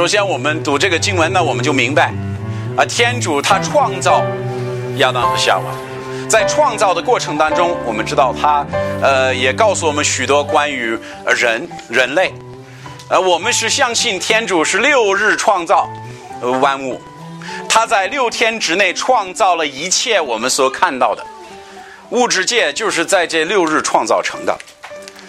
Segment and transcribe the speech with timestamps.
[0.00, 2.10] 首先，我们读这个经文呢，我们就明白，
[2.74, 4.22] 啊，天主他创造
[4.96, 5.64] 亚当和夏娃，
[6.26, 8.66] 在创造的过程当中，我们知道他，
[9.02, 12.32] 呃，也告诉我们许多关于人人类，
[13.10, 15.86] 呃，我们是相信天主是六日创造
[16.62, 16.98] 万物，
[17.68, 21.22] 他在六天之内创造了一切我们所看到的
[22.08, 24.58] 物质界，就是在这六日创造成的。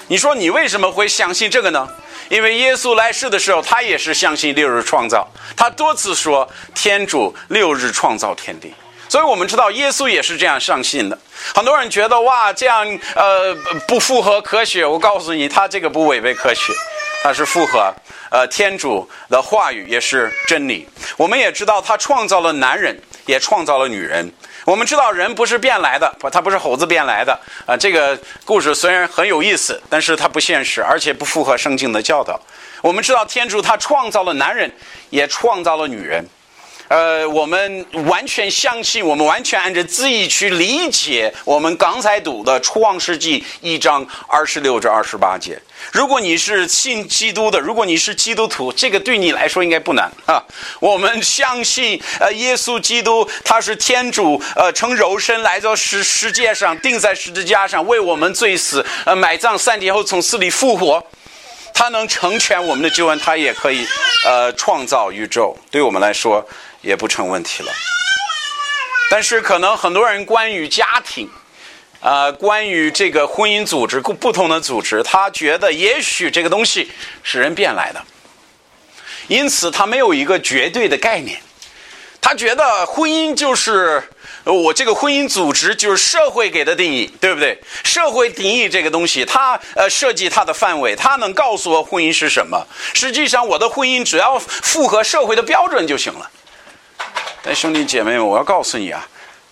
[0.08, 1.86] 你说你为什么会相信这个呢？
[2.32, 8.74] 因为耶稣来世的时候，他也是相信六日创造，他多次说天主六日创造天地，
[9.10, 11.20] 所以我们知道耶稣也是这样相信的。
[11.54, 13.54] 很多人觉得哇，这样呃
[13.86, 14.86] 不符合科学。
[14.86, 16.72] 我告诉你，他这个不违背科学，
[17.22, 17.94] 他是符合
[18.30, 20.88] 呃天主的话语，也是真理。
[21.18, 24.32] 我们也知道他创造了男人，也创造了女人。
[24.66, 27.76] 我们知道人不是变来的，不，他不是猴子变来的啊。
[27.76, 32.40] 这个故事虽然很有意思，但是它不现实，而且不符合圣经的教导。
[32.82, 34.72] 我们知道天主他创造了男人，
[35.10, 36.26] 也创造了女人。
[36.92, 45.58] 呃，我们完全相信，我们完全按照字义去理解我们刚才读的《创世纪》一章二十六至二十八节。
[45.94, 50.44] 如果你是信基督的，如果你是基督徒，这个对你来说应该不难啊。
[50.82, 61.02] 我们相信，呃，耶稣基督他是天主，呃，成肉身来到世世界上，钉在十字架上为我们罪死，呃，埋葬三天后从死里复活。
[61.74, 63.88] 他能成全我们的救恩，他也可以，
[64.26, 65.58] 呃，创造宇宙。
[65.72, 66.46] 对我们来说。
[66.82, 67.72] 也不成问题了，
[69.10, 71.30] 但是可能很多人关于家庭，
[72.00, 76.92] 啊，关于这个婚姻组织不不同的组织，他觉得也许这个东西
[77.24, 78.04] 是人变来的，
[79.28, 81.40] 因此他没有一个绝对的概念，
[82.20, 84.02] 他觉得婚姻就是
[84.44, 87.62] 我这个婚姻组织就是社会给的定义，对不对？
[87.84, 92.66] 社会定义这个东西，它呃设计它的范围，它能告诉我婚姻是什么。
[92.96, 96.30] 实际上，我的婚姻只要符合社会的标准就行了。
[97.44, 99.08] 但兄弟姐妹们，我要告诉你啊，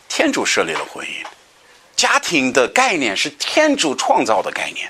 [0.08, 1.26] 天主设立了婚姻，
[1.96, 4.88] 家庭的概念是天主创造的概念，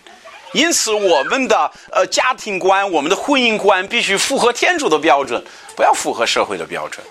[0.51, 5.41] 因此我们的呃家庭观、我们的婚姻观必须符合天主的标准，
[5.77, 7.05] 不要符合社会的标准。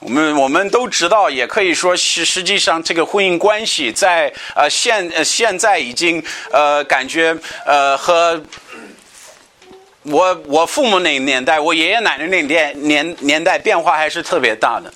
[0.00, 6.20] 我们我们都知道，也可以说是实际上这个婚姻关系在呃现呃现在已经
[6.50, 8.42] 呃感觉呃和。
[10.02, 14.92] 我我父母那个年代，我爷爷奶奶那年年年代变化还是特别大的。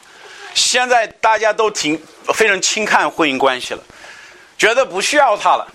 [0.54, 2.00] 现在大家都挺
[2.34, 3.82] 非常轻看婚姻关系了，
[4.56, 5.66] 觉得不需要他了，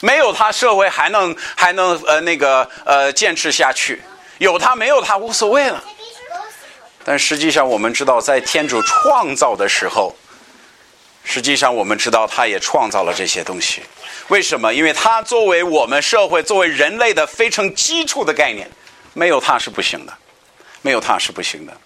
[0.00, 4.02] 没有他社会还能 还能呃那个呃坚持下去，
[4.38, 5.82] 有他没有他无所谓了。
[7.04, 10.14] 但实际上我们知道，在天主创造的时候，
[11.24, 13.82] 实际上我们知道他也创造了这些东西。
[14.28, 14.72] 为什么？
[14.72, 18.70] 因为他作为我们社会、作为人类的非常基础的概念，
[19.14, 20.12] 没有他是不行的，
[20.82, 21.76] 没有他是不行的。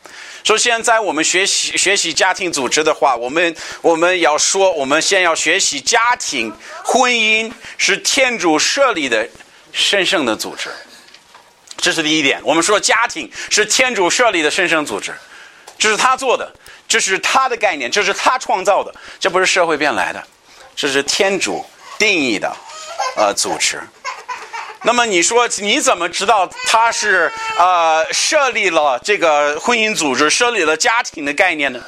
[0.43, 6.53] 首先，在我们学习学习家庭组织的话，我们我们要说，我们先要学习家庭
[6.85, 7.49] 婚姻
[7.79, 9.29] 是天主设立的
[9.71, 10.69] 神圣的组织，
[11.77, 12.41] 这是第一点。
[12.43, 15.15] 我们说家庭是天主设立的神圣组织，
[15.79, 16.53] 这是他做的，
[16.93, 20.23] 这是他的概念，这是他创造的，这不是社会变来的，
[20.77, 21.65] 这是天主。
[21.99, 22.53] 定义的，
[23.17, 23.81] 呃，组织。
[24.83, 31.81] 那么你说你怎么知道他是呃设立了这个婚姻组织，设立了家庭的概念呢？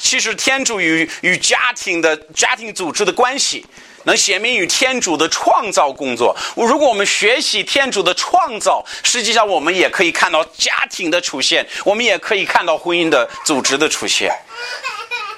[0.00, 3.64] 其实天主与与家庭的家庭组织的关系，
[4.04, 6.34] 能显明与天主的创造工作。
[6.56, 14.34] 如果我们学习天主的创造，实际上我们也可以看到家庭的出现，我们也可以看到婚姻的组织的出现。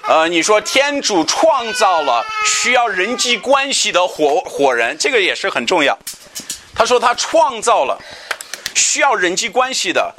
[0.04, 5.98] 呃，你说天主创造了需要人际关系的火火人，这个也是很重要。
[6.74, 8.00] 他说他创造了
[8.74, 10.14] 需要人际关系的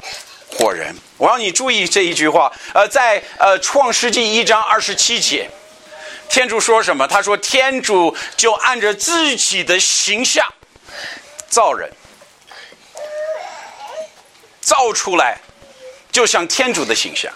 [0.48, 0.94] 火人。
[1.16, 2.52] 我让你注意这一句话。
[2.72, 5.48] 呃，在呃创世纪一章二十七节，
[6.28, 7.06] 天主说什么？
[7.06, 10.46] 他说天主就按着自己的形象
[11.48, 11.90] 造人，
[14.60, 15.38] 造出来
[16.10, 17.32] 就像天主的形象。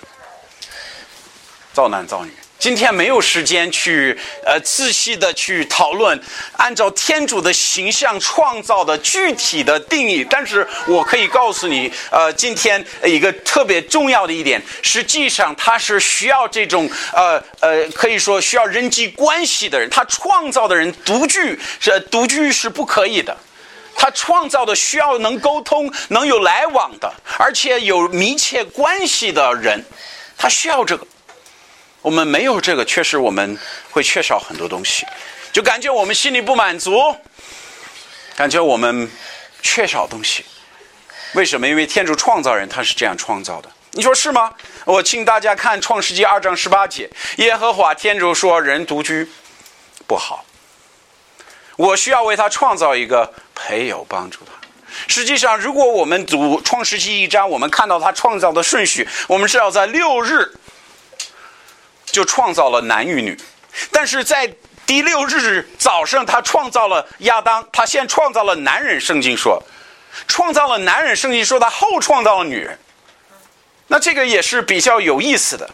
[1.72, 6.20] 造男造女，今天没有时间去呃仔细的去讨论
[6.56, 23.36] 按照天主的形象创造的具体的定义，但是我可以告诉你，呃，今天一个特别重要的一点，实际上他是需要这种呃呃，可以说需要人际关系的人，他创造的人独居是独居是不可以的，
[23.94, 29.84] 他创造的需要能沟通、能有来往的，而且有密切关系的人，
[30.36, 31.06] 他需要这个。
[32.02, 33.58] 我们没有这个，确实我们
[33.90, 35.04] 会缺少很多东西，
[35.52, 37.14] 就感觉我们心里不满足，
[38.36, 39.10] 感觉我们
[39.62, 40.44] 缺少东西。
[41.34, 41.66] 为什么？
[41.66, 43.70] 因为天主创造人，他是这样创造的。
[43.92, 44.52] 你说是吗？
[44.84, 49.28] 我请大家看《创世纪》二章十八节，耶和华天主说：“人独居
[50.06, 50.44] 不好，
[51.76, 54.52] 我需要为他创造一个配偶帮助他。”
[55.08, 60.50] 实际上，如果我们读《创世纪》一章，我们看到他创造的顺序，我们知道在六日
[62.12, 63.36] 就创造了男与女，
[63.90, 64.52] 但是在
[64.86, 69.00] 第六日早上，他创造了亚当，他先创造了男人。
[69.00, 69.62] 圣经说，
[70.26, 72.78] 创造了男人，圣经说他后创造了女人。
[73.86, 75.68] 那这个也是比较有意思的。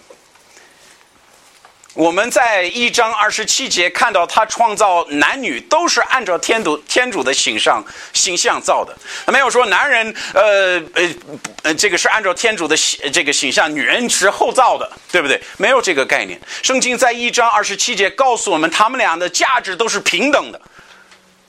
[1.94, 8.93] 我们在一章二十七节看到，他创造男女都是按照天主天主的形象形象造的，
[9.32, 11.14] 没有说男人呃呃
[11.62, 12.76] 呃这个是按照天主的
[13.12, 15.41] 这个形象，女人是后造的，对不对？
[15.56, 16.41] 没有这个概念。
[16.64, 20.61] 圣经在一章二十七节告诉我们，他们俩的价值都是平等的，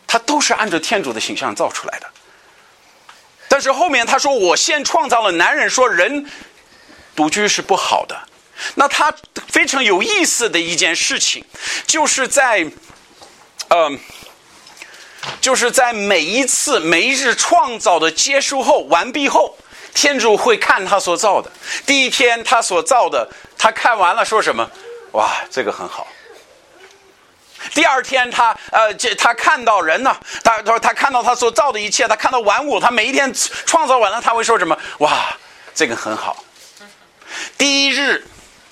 [0.05, 2.07] 他都是按照天主的形象造出来的。
[3.47, 6.23] 但是后面他说，我先创造了男人，说人。
[7.15, 8.27] 独居是不好的，
[8.75, 9.13] 那他
[9.47, 11.43] 非常有意思的一件事情，
[11.85, 12.65] 就是在，
[13.69, 13.99] 嗯，
[15.41, 19.57] 就是在每一次每一日创造的结束后完毕后，
[19.93, 21.51] 天主会看他所造的。
[21.85, 24.69] 第一天他所造的，他看完了说什么？
[25.11, 26.07] 哇，这个很好。
[27.73, 33.33] 第二天他呃，这他看到人呢，他他说他看到他所造的一切，他看到万物，他每一天
[33.65, 34.77] 创造完了，他会说什么？
[34.99, 35.35] 哇，
[35.73, 36.43] 这个很好。
[37.57, 38.23] 第一日，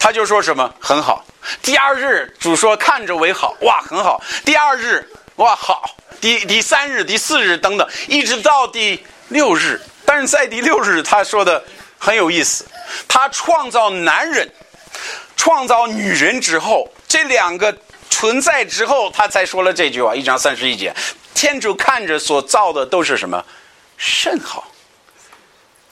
[0.03, 1.25] 他就说什么很好。
[1.61, 4.21] 第二日，主说看着为好，哇，很好。
[4.43, 5.95] 第二日，哇，好。
[6.19, 9.81] 第第三日、第四日等等，一直到第六日。
[10.05, 11.63] 但是在第六日，他说的
[11.97, 12.65] 很有意思。
[13.07, 14.51] 他创造男人，
[15.37, 17.73] 创造女人之后，这两个
[18.09, 20.13] 存在之后，他才说了这句话。
[20.13, 20.93] 一章三十一节，
[21.33, 23.41] 天主看着所造的都是什么
[23.95, 24.69] 甚好。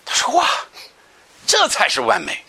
[0.05, 0.45] 他说哇，
[1.47, 2.43] 这才是完美。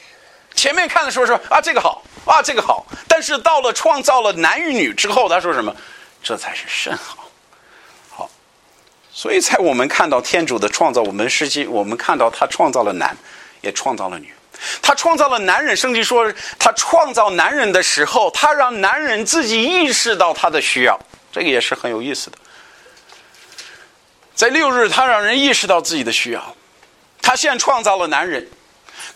[0.63, 5.75] 前面看的时候说啊这个好啊这个好，但是到了创造了男与女之后，他说什么？
[6.23, 7.29] 这才是甚好，
[8.11, 8.31] 好。
[9.13, 13.17] 所以在我们看到天主的创造，我们实际我们看到他创造了男，
[13.61, 14.33] 也创造了女。
[14.81, 20.97] 他创造了男人，甚至说他创造男人的时候，他让男人自己意识到他的需要，
[21.33, 22.39] 这个也是很有意思的。
[24.33, 26.55] 在六日，他让人意识到自己的需要，
[27.21, 28.47] 他现创造了男人。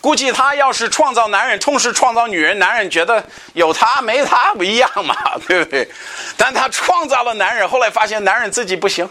[0.01, 5.17] 估计他要是创造男人，同时创造女人，男人觉得有他没他不一样嘛，
[5.49, 5.89] 对不对？
[6.37, 9.09] 但他创造了男人，后来发现男人自己不行。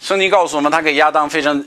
[0.00, 1.64] 圣经告诉我们，他给亚当非常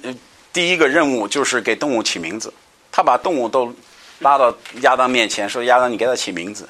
[0.52, 2.54] 第一个任务就是给动物起名字。
[2.92, 3.74] 他把动物都
[4.20, 6.68] 拉到亚当面前，说：“亚当，你给他起名字。”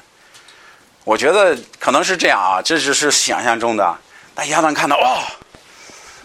[1.02, 3.98] 我觉得可能是这样啊，这只是想象中的。
[4.34, 5.22] 但亚当看到，哦，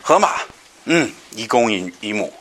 [0.02, 0.42] 河马，
[0.86, 2.34] 嗯，一公一一母，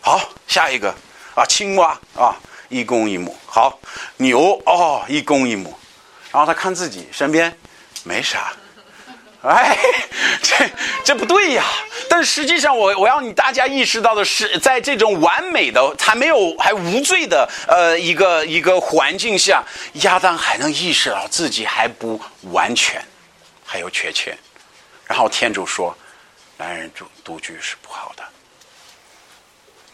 [0.00, 0.94] 好，下一个。
[1.38, 2.34] 啊，青蛙啊，
[2.68, 3.78] 一公一母，好，
[4.16, 5.72] 牛哦，一公一母，
[6.32, 7.56] 然后他看自己身边
[8.02, 8.52] 没啥，
[9.42, 9.78] 哎，
[10.42, 10.68] 这
[11.04, 11.64] 这不对呀！
[12.10, 19.62] 但实际上，我我要你大家意识到的是，在这种完美的、还没有还无罪的呃一个一个环境下，
[20.02, 22.20] 亚当还能意识到自己还不
[22.50, 23.00] 完全，
[23.64, 24.36] 还有缺陷。
[25.06, 25.96] 然后天主说
[26.58, 28.24] ：“男人独独居是不好的。”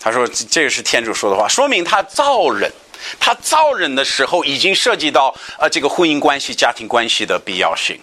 [0.05, 2.71] 他说：“这个是天主说的话，说明他造人，
[3.19, 7.99] 他造人的时候已经涉及到呃这个婚姻关系、家庭关系的必要性。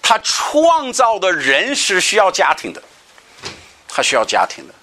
[0.00, 2.80] 他创造的人是需要家庭的，
[3.88, 4.74] 他需要家庭的。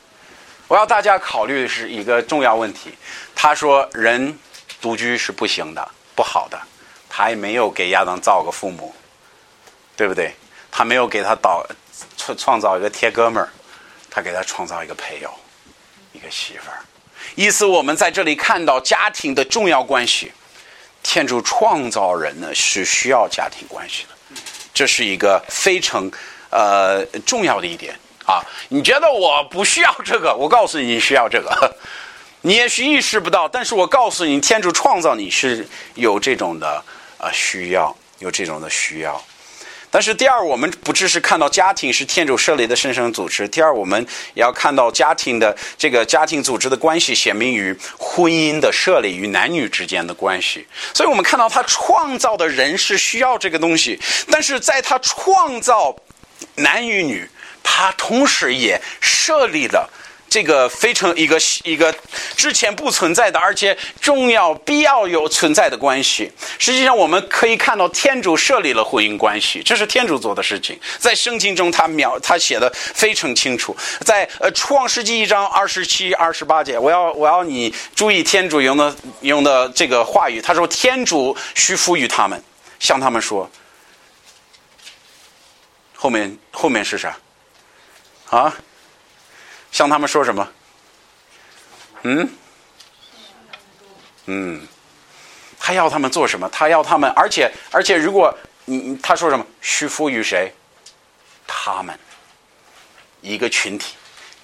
[0.67, 2.93] 我要大家考虑的是一个重要问题。
[3.33, 4.37] 他说人
[4.81, 6.59] 独居是不行的，不好的。
[7.07, 8.93] 他也没有给亚当造个父母，
[9.95, 10.35] 对不对？
[10.69, 11.65] 他没有给他导
[12.17, 13.47] 创创造一个铁哥们儿，
[14.11, 15.33] 他给他创造一个配偶。”
[16.13, 16.79] 一个媳妇儿，
[17.35, 20.31] 意思我们在这里看到家庭的重要关系。
[21.01, 24.41] 天主创造人呢是需要家庭关系的，
[24.73, 26.11] 这是一个非常
[26.49, 28.43] 呃重要的一点啊。
[28.67, 30.35] 你觉得我不需要这个？
[30.35, 31.77] 我告诉你，你需要这个。
[32.41, 36.83] 你也许意识不到，但是我告诉你，天主创造你是有这种的
[37.17, 39.21] 呃需要，有这种的需要。
[39.91, 44.05] 但是第二，我们不只是看到家庭是天主设立的神圣组织，第二，我们
[44.35, 50.67] 也要看到家庭的这个家庭组织的关系显明于婚姻的设立与男女之间的关系。
[50.93, 55.95] 所以我们看到他创造的人是需要这个东西，但是在他创造
[56.55, 57.27] 男与女，
[57.63, 59.89] 他同时也设立了
[60.29, 61.93] 这个非常一个一个
[62.37, 66.31] 之前不存在的，而且重要必要有存在的关系。
[66.57, 70.79] 实际上，我们可以看到天主设立了婚姻关系，这是天主做的事情。
[70.97, 73.75] 在圣经中，他描他写的非常清楚。
[74.05, 80.39] 在呃创世纪一章二十七、二十八节，我要我要你注意天主用的用的这个话语。
[80.39, 82.41] 他说：“天主需赋予他们，
[82.79, 83.49] 向他们说。”
[85.95, 87.17] 后面后面是啥？
[88.29, 88.55] 啊？
[89.71, 90.47] 向他们说什么？
[92.03, 92.29] 嗯，
[94.25, 94.67] 嗯，
[95.59, 96.47] 他要他们做什么？
[96.49, 98.35] 他要他们，而且而且，如果
[98.65, 99.45] 你他说什么？
[99.61, 100.53] 屈服于谁？
[101.45, 101.97] 他们
[103.21, 103.95] 一个群体，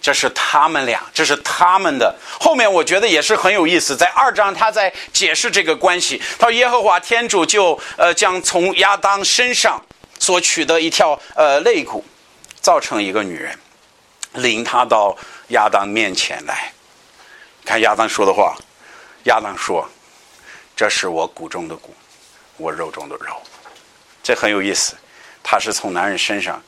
[0.02, 2.14] 这是他们俩，这是他们的。
[2.40, 6.22] 后面我觉得也是很有意思，在二章他在解释这个关系。
[6.38, 9.82] 他说耶和华天主就呃将从亚当身上
[10.20, 12.04] 所取的一条呃肋骨，
[12.60, 13.58] 造成一个女人。
[14.36, 15.16] 领他到
[15.50, 16.72] 亚当面前来，
[17.66, 18.56] 看亚当说的话。
[19.24, 19.90] 亚当说
[20.78, 21.96] ：“这是我骨中的骨，
[22.58, 23.42] 我肉中的肉。”
[24.22, 24.96] 这很有意思。
[25.42, 26.62] 他是从男人身上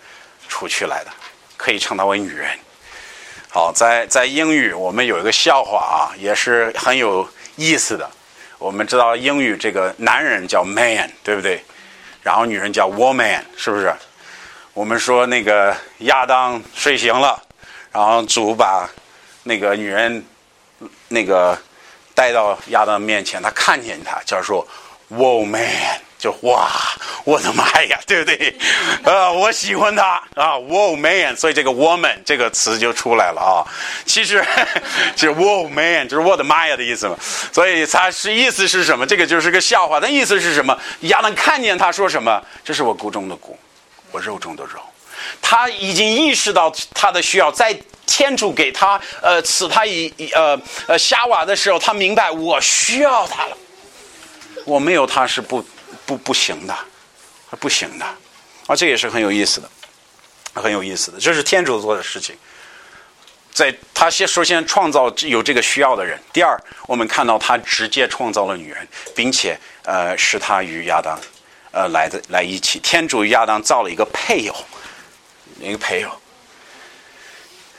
[0.49, 1.11] 出去来的，
[1.55, 2.49] 可以称他为女人。
[3.49, 8.09] 好，在在英语我们有一个笑话啊，也是很有意思的。
[8.57, 11.63] 我们知道英语这个男人叫 man，对不对？
[12.23, 13.93] 然后女人叫 woman，是不是？
[14.73, 17.46] 我们说那个亚当睡醒了。
[17.97, 18.87] 然后主把
[19.41, 20.23] 那个女人
[21.07, 21.57] 那个
[22.13, 24.63] 带到亚当面前，他看见他，就说
[25.07, 26.69] ：“Wow man！” 就哇，
[27.23, 28.55] 我的妈呀，对不对？
[29.03, 31.35] 啊，我喜欢他啊，Wow man！
[31.35, 33.65] 所以这个 “woman” 这个词就出来了啊。
[34.05, 34.45] 其实
[35.15, 37.17] 就是 “Wow man”，就是我的妈呀的意思嘛。
[37.51, 39.07] 所以他是意思是什么？
[39.07, 39.99] 这个就是个笑话。
[39.99, 40.77] 但意思是什么？
[41.01, 42.39] 亚当看见他说什么？
[42.63, 43.57] 这是我骨中的骨，
[44.11, 44.79] 我肉中的肉。
[45.41, 53.57] 他已经意识到他的需要，在天主给他呃赐他一呃呃夏娃的时候，他明白我需要他了，
[54.65, 55.63] 我没有他是不
[56.05, 56.75] 不不行的，
[57.59, 58.05] 不行的，
[58.65, 59.69] 啊，这也是很有意思的，
[60.53, 62.35] 很有意思的，这是天主做的事情，
[63.51, 66.57] 在他先首先创造有这个需要的人，第二，
[66.87, 71.19] 我们看到他直接创造了女人，并且呃使他与亚当
[71.71, 74.55] 呃来的来一起，天主与亚当造了一个配偶。
[75.59, 76.11] 一个配偶，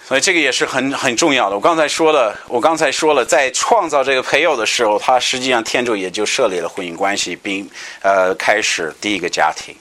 [0.07, 1.57] 所以这个也是很很重要的。
[1.57, 7.69] 我刚才说了，我刚才说了，在创造这个配偶的时候，他实际上天主也就设立了婚姻关系，并
[8.03, 9.75] 呃开始第一个家庭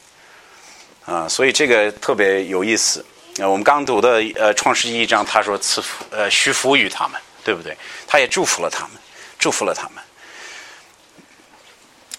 [1.06, 3.06] 啊，所以这个特别有意思。
[3.40, 7.78] 我们刚读的呃创世纪一章，他说赐福呃许福于他们，对不对？
[8.08, 8.92] 他也祝福了他们，
[9.38, 10.04] 祝福了他们。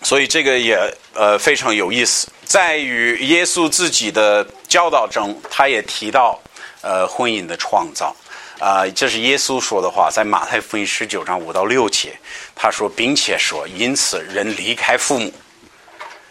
[0.00, 0.78] 所以这个也
[1.12, 6.38] 呃非常有意思，在与耶稣自己的教导中，他也提到
[6.82, 8.14] 呃婚姻的创造
[8.60, 12.18] 啊，这是耶稣说的话，在马太福音十九章五到六节，
[12.54, 15.32] 他说，并且说，因此人离开父母，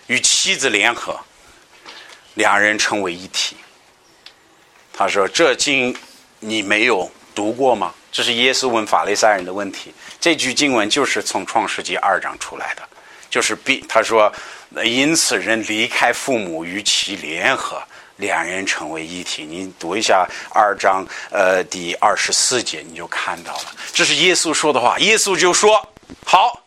[0.06, 1.20] 与妻子联合，
[2.36, 3.58] 两人成为一体。
[4.94, 5.96] 他说：“这经
[6.40, 9.94] 你没有读过吗？”这是耶稣问法利赛人的问题。
[10.20, 12.82] 这句经文就是从创世纪二章出来的。
[13.30, 14.32] 就是并他说，
[14.84, 17.80] 因此人离开父母与其联合，
[18.18, 19.46] 两人成为一体。
[19.46, 25.00] 你读一下二章呃第二十四节，你就看到了，这是耶稣说的话。
[25.00, 25.82] 耶稣就说
[26.26, 26.64] ：“好，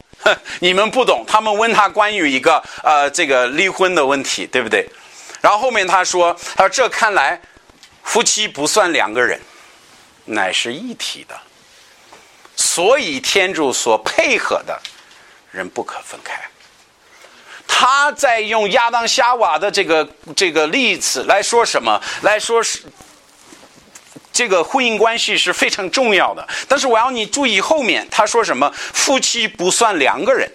[0.58, 4.88] 你们不懂。”他们问他关于一个呃这个离婚的问题，对不对？
[5.40, 7.40] 然后后面他说：“他说这看来
[8.02, 9.40] 夫妻不算两个人，
[10.24, 11.38] 乃是一体的，
[12.56, 14.80] 所以天主所配合的。”
[15.52, 16.40] 人不可分开。
[17.72, 21.98] 他在用亚当夏娃的这个这个例子来说什么？
[22.22, 22.80] 来说是
[24.32, 26.46] 这个婚姻关系是非常重要的。
[26.68, 28.70] 但是我要你注意后面他说什么？
[28.74, 30.50] 夫妻不算两个人，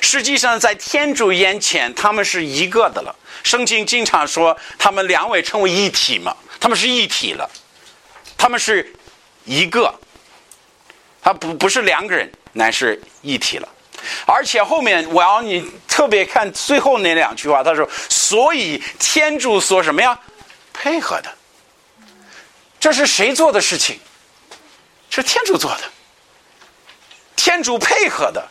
[0.00, 3.14] 实际上在天主眼前他们是一个的了。
[3.44, 7.48] 圣经经常说他们两位成为一体嘛，他们是一体了，
[8.36, 8.92] 他们是
[9.44, 9.94] 一个，
[11.22, 13.68] 他不不是两个人，乃是一体了。
[14.26, 20.18] 而且后面我要你特别看最后那两句话，他说：“所以天主说什么呀？
[20.72, 21.34] 配合的，
[22.78, 23.98] 这是谁做的事情？
[25.08, 25.80] 是天主做的。
[27.34, 28.46] 天主配合的，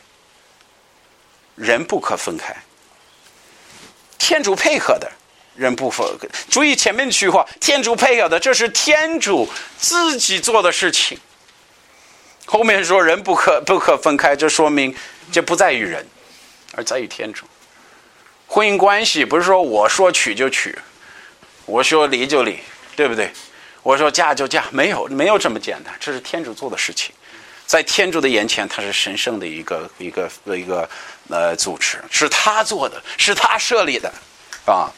[1.55, 2.55] 人不可分开。
[4.17, 5.11] 天主配合的，
[5.55, 6.07] 人不分。
[6.49, 9.47] 注意前面那句话，天主配合的，这是天主
[9.77, 11.19] 自己做的事情。
[12.45, 14.95] 后面说人不可不可分开，这说明。”
[15.31, 16.05] 这不在于人，
[16.73, 17.45] 而在于天主。
[18.47, 20.77] 婚姻关系不是说我说娶就娶，
[21.65, 22.59] 我说离就离，
[22.95, 23.31] 对不对？
[23.81, 27.13] 我说嫁就嫁，没有没有这么简单，这是天主做的事情，
[27.65, 30.89] 在天主的眼前，他是神圣的一个一个一个
[31.29, 34.11] 呃组织，是他做的，是他设立的，
[34.65, 34.89] 啊，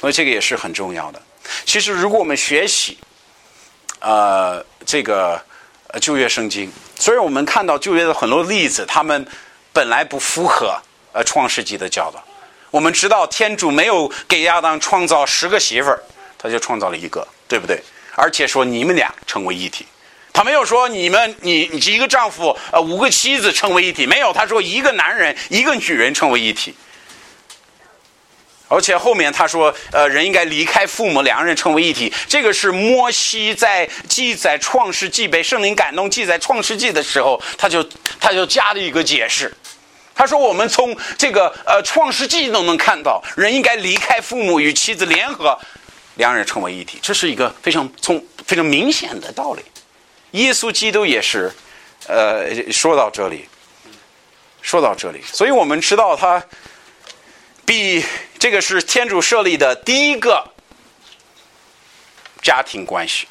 [0.00, 1.20] 所以这个也是很重要的。
[1.64, 2.98] 其实，如果我们学习，
[4.00, 5.40] 呃，这个
[6.00, 9.26] 旧约圣经，虽然我们看到旧约的很多例子，他们
[9.74, 10.80] 本来不符合
[11.12, 12.24] 呃创世纪的教导。
[12.70, 16.02] 我们知道天主没有给亚当创造十个媳妇儿，
[16.38, 17.82] 他就创造了一个，对不对？
[18.14, 19.84] 而且说你们俩成为一体，
[20.32, 26.74] 他没有说你们你你一个丈夫呃五个妻子成为一体，没有，他说一个男人一个女人成为一体。
[28.74, 32.12] 而且后面他说，呃，人应该离开父母，两人成为一体。
[32.26, 37.82] 这个是摩西在记载创世纪被圣灵感动记载创世纪的时候，他就
[38.18, 39.54] 他就加了一个解释。
[40.16, 45.58] 他说：“我们从这个呃《创世纪》都能看到，人应该离开父母，与妻子联合，
[46.14, 46.98] 两人成为一体。
[47.02, 49.62] 这是一个非常从非常明显的道理。
[50.32, 51.52] 耶稣基督也是，
[52.06, 53.48] 呃，说到这里，
[54.62, 56.40] 说到这里，所以我们知道他
[57.64, 58.04] 比
[58.38, 60.52] 这个是天主设立的第一个
[62.42, 63.26] 家庭关系，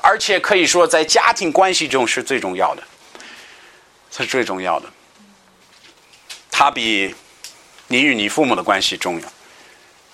[0.00, 2.82] 而且可以说在家庭关系中是最重要的，
[4.10, 4.90] 是最重要的。”
[6.54, 7.14] 他比
[7.88, 9.32] 你与你父母的关系重要，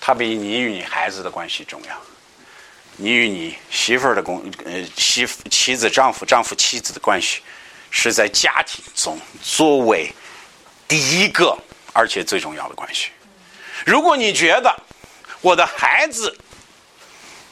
[0.00, 2.00] 他比你与你孩子的关系重要，
[2.96, 7.42] 你与你媳妇儿的公呃媳妻子丈夫丈夫妻子的关系
[7.90, 10.10] 是在家庭中作为
[10.86, 11.58] 第一个
[11.92, 13.08] 而且最重要的关系。
[13.84, 14.74] 如果你觉得
[15.40, 16.36] 我的孩子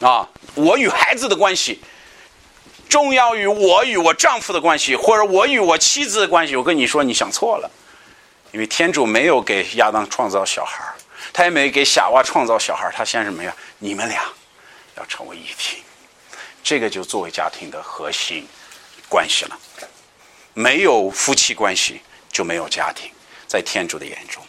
[0.00, 1.80] 啊，我与孩子的关系
[2.88, 7.70] 重要于我与我丈夫的关系，或者我与我妻子的关系，我跟你说，你想错了。
[8.52, 10.82] 因为天主没有给亚当创造小孩
[11.32, 13.54] 他也没给夏娃创造小孩他先什么呀？
[13.78, 14.22] 你们俩
[14.96, 15.82] 要成为一体，
[16.62, 18.46] 这个就作为家庭的核心
[19.08, 19.58] 关系了。
[20.54, 23.10] 没有夫妻关系就没有家庭，
[23.46, 24.42] 在天主的眼中，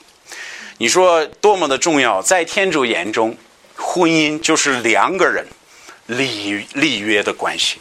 [0.79, 2.21] 你说多么的重要？
[2.21, 3.35] 在天主眼中，
[3.75, 5.45] 婚姻就是两个人
[6.05, 7.77] 立立约的关系，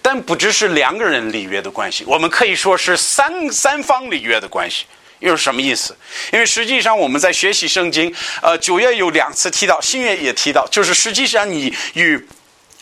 [0.00, 4.84] 但不只是两个人立约的关系，我们可以说是三三方立约的关系。
[5.18, 5.96] 又是什么意思？
[6.30, 12.22] 因为实际上我们在学习圣经，呃，九月有两次提到，新月也提到，就是实际上你与，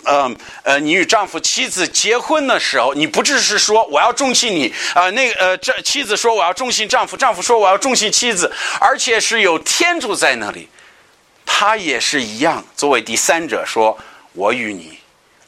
[0.07, 10.69] 嗯呃，你与丈夫、妻子结婚的时候，你不只是说我要重信你，啊，那个呃，这妻子说我要重信丈夫，丈夫说我要重信妻子，而且是有天主在那里，
[11.45, 13.99] 他也是一样，作为第三者说，
[14.33, 14.99] 我与你。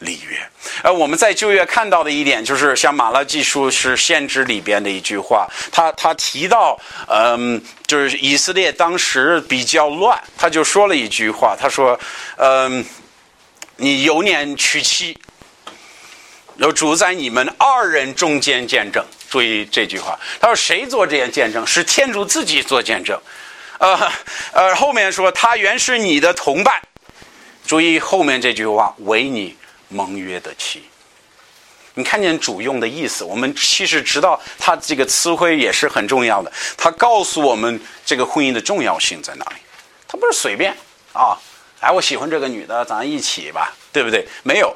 [0.01, 0.39] 立约，
[0.83, 11.99] 而我们在旧约看到的一点，就是像马拉基书是先知里边的一句话，他他提到，嗯，就是以色列当时比较乱，他就说了一句话，他说，
[12.37, 12.85] 嗯，
[13.77, 15.19] 你有年娶妻，
[16.57, 21.67] 有主在你们二人中间见证，注意这句话，他说谁做这件见证？
[21.67, 23.21] 是天主自己做见证，
[23.79, 24.13] 呃
[24.53, 26.81] 呃，后面说他原是你的同伴，
[27.67, 29.57] 注意后面这句话，为你。
[29.89, 30.83] 盟约的妻，
[31.95, 33.23] 你看见主用的意思？
[33.23, 36.53] 我们其实知道，他这个词汇也是很重要的。
[36.77, 39.57] 他告诉我们这个婚姻的重要性在哪里？
[40.09, 40.77] 他不是随便
[41.13, 41.39] 啊，
[41.87, 44.27] 哎，我喜欢这个女的，咱一起吧，对不对？
[44.43, 44.75] 没有，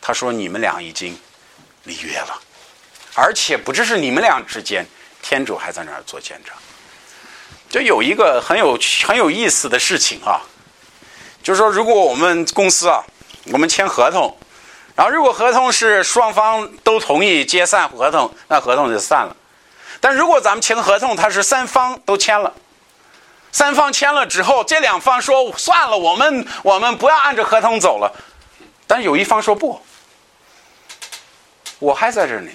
[0.00, 1.18] 他说你们俩已经
[1.84, 2.40] 立约了，
[3.14, 4.86] 而且不只是你们俩之间，
[5.20, 6.54] 天主还在那儿做见证。
[7.68, 10.40] 就有一个很有很有意思的事情啊，
[11.42, 13.04] 就是说，如果我们公司啊。
[13.52, 14.36] 我们签合同，
[14.94, 19.34] 然后如果合同是双方都同意解散合同，那合同就散了。
[19.98, 22.52] 但如果咱们签合同，它是三方都签了，
[23.52, 28.12] 三方签了之后，这两方说算了，我们我们不要按着合同走了。
[28.86, 29.80] 但有一方说不，
[31.78, 32.50] 我还在这里。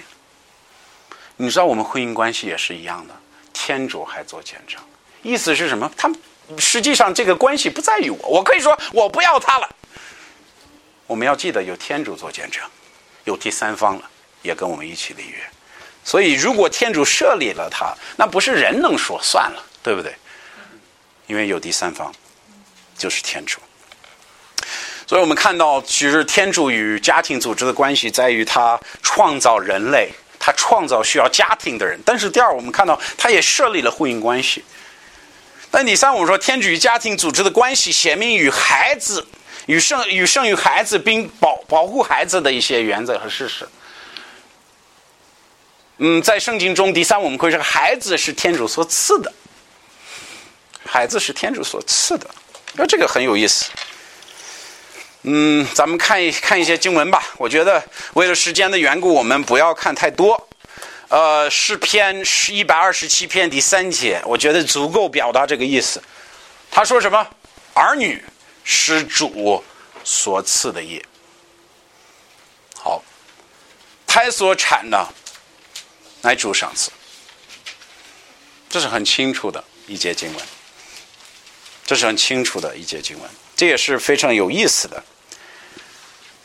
[1.36, 3.14] 你知道我们婚姻关系也是一样的，
[3.52, 4.80] 天主还做见证，
[5.22, 5.90] 意思是什么？
[5.96, 6.10] 他
[6.56, 9.68] 实际上这个关系不在于我，我可以说我不要他了。
[11.06, 12.62] 我们要记得有天主做见证，
[13.24, 14.10] 有第三方了，
[14.42, 15.38] 也跟我们一起立约。
[16.02, 20.14] 所以，如果天主设立了他，那不是人能说算了，对不对？
[21.26, 22.12] 因为有第三方，
[22.96, 23.58] 就是天主。
[25.06, 32.00] 所以我们看到，其实天主与家庭组织的关系在于他创造人类，他创造需要家庭的人。
[32.04, 34.64] 但是，第二，我们看到他也设立了婚姻关系。
[35.70, 39.26] 但第三，我们说天主与家庭组织的关系显明与孩子。
[39.66, 43.68] 与生与生育孩子并保保护孩子的一些原则和事实。
[45.96, 49.32] 嗯，在圣经中，第三我们可以说，孩子是天主所赐的，
[50.86, 52.30] 孩子是天主所赐的，
[52.74, 53.66] 那这个很有意思。
[55.22, 57.22] 嗯，咱们看一看一些经文吧。
[57.36, 57.82] 我觉得
[58.14, 60.48] 为了时间的缘故，我们不要看太多。
[61.08, 66.02] 呃，诗篇是一百二十七篇第三节，我觉得足够表达这个意思。
[66.70, 67.26] 他说什么？
[67.74, 68.24] 儿女
[68.64, 69.62] 是主
[70.02, 71.04] 所赐的业。
[72.76, 73.02] 好，
[74.06, 75.08] 胎所产的
[76.22, 76.90] 乃主赏赐。
[78.68, 80.46] 这是很清楚的一节经文，
[81.86, 85.02] 这是很清楚的一节经文，这也是非常有意思的。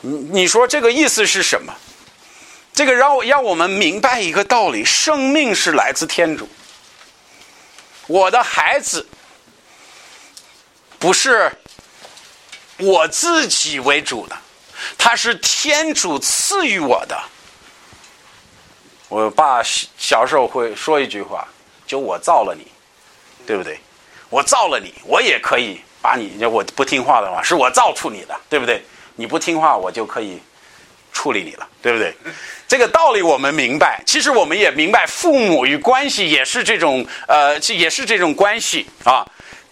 [0.02, 1.74] 你你说这个意思是什么？
[2.74, 6.48] 这个让我让我们明白一个道理：生命是来自天主。
[8.08, 9.08] 我的孩子
[11.00, 11.52] 不是
[12.78, 14.38] 我自己为主的，
[14.98, 17.22] 他是天主赐予我的。
[19.10, 19.62] 我爸
[19.98, 21.48] 小时候会说一句话
[21.86, 22.66] ：“就我造了你，
[23.46, 23.80] 对不对？
[24.32, 26.44] 我造了你，我也可以把你。
[26.46, 28.82] 我不听话的话，是我造出你的，对不对？”
[29.17, 30.39] 你不听话，我就可以
[31.12, 32.15] 处理你了，对不对？
[32.65, 34.02] 这个道理我们明白。
[34.08, 39.24] 其实我们也明白，父母与关系也是这种，呃，也是这种关系啊。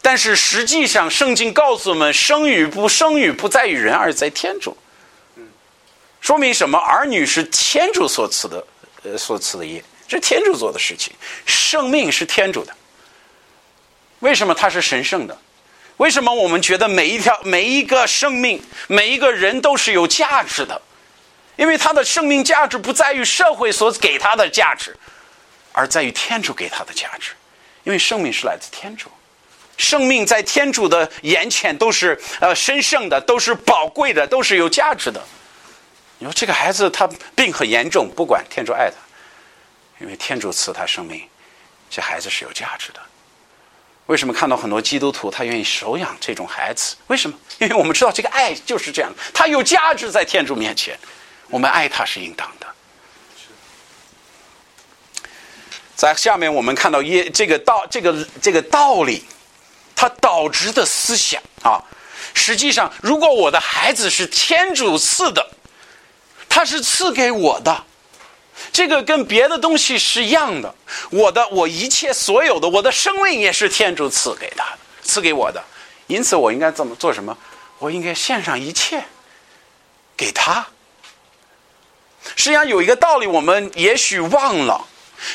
[0.01, 4.77] 但是实际上，圣经告诉我们，生与不生与不在于人，而在天主。
[6.19, 6.77] 说明什么？
[6.77, 8.67] 儿女是天主所赐的，
[9.03, 11.13] 呃，所赐的业，是天主做的事情。
[11.45, 12.75] 生命是天主的。
[14.19, 15.37] 为什么它是神圣的？
[15.97, 20.81] 为什么我们觉得每一条、每一个生命、每一个人都是有价值的？
[21.57, 24.95] 因为他的生命价值不在于社会所给他的价值，
[25.73, 27.31] 而在于天主给他的价值。
[27.83, 29.09] 因为生命是来自天主，
[29.75, 35.21] 生命在天主的眼前都是呃神圣的，都是宝贵的，都是有价值的。
[36.17, 38.95] 你说这个孩子他病很严重，不管天主爱他，
[39.99, 41.27] 因为天主赐他生命，
[41.89, 43.01] 这孩子是有价值的。
[44.09, 46.95] 为什么看到很多基督徒他愿意收养这种孩子？
[47.05, 47.37] 为什么？
[47.59, 50.97] 因为我们知道这个爱就是这样，他有价值在天主面前，
[51.47, 52.65] 我们爱他是应当的。
[55.95, 59.23] 在下面我们看到耶这个道这个这个道理，
[59.95, 61.77] 它导致的思想啊，
[62.33, 65.51] 实际上如果我的孩子是天主赐的，
[66.49, 67.83] 他是赐给我的。
[68.71, 70.73] 这个跟别的东西是一样的，
[71.09, 74.65] 我的我一切所有的我的生命也是天主赐给他
[75.01, 75.63] 赐给我的，
[76.07, 77.37] 因此我应该怎么做什么？
[77.77, 79.03] 我应该献上一切
[80.17, 80.67] 给他。
[82.35, 84.85] 实际上有一个道理，我们也许忘了。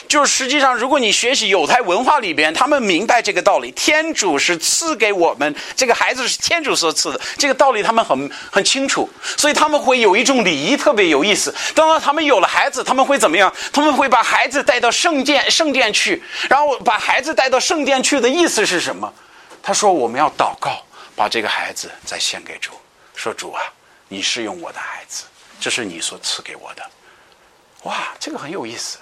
[0.08, 11.54] 就是实际上，如果你学习犹太文化里边，他们明白这个道理：天主是赐给我们这个孩子是天主所赐的，这个道理他们很很清楚，所以他们会有一种礼仪特别有意思。
[11.74, 13.52] 当然，他们有了孩子，他们会怎么样？
[13.72, 19.12] 他们会把孩子带到圣殿圣殿去，然后把孩子带到圣殿去的意思是什么？
[19.62, 20.84] 他说：“我们要祷告，
[21.16, 22.72] 把这个孩子再献给主，
[23.14, 23.62] 说主啊，
[24.08, 25.24] 你是用我的孩子，
[25.58, 26.82] 这是你所赐给我的。”
[27.84, 28.98] 哇，这个很有意思。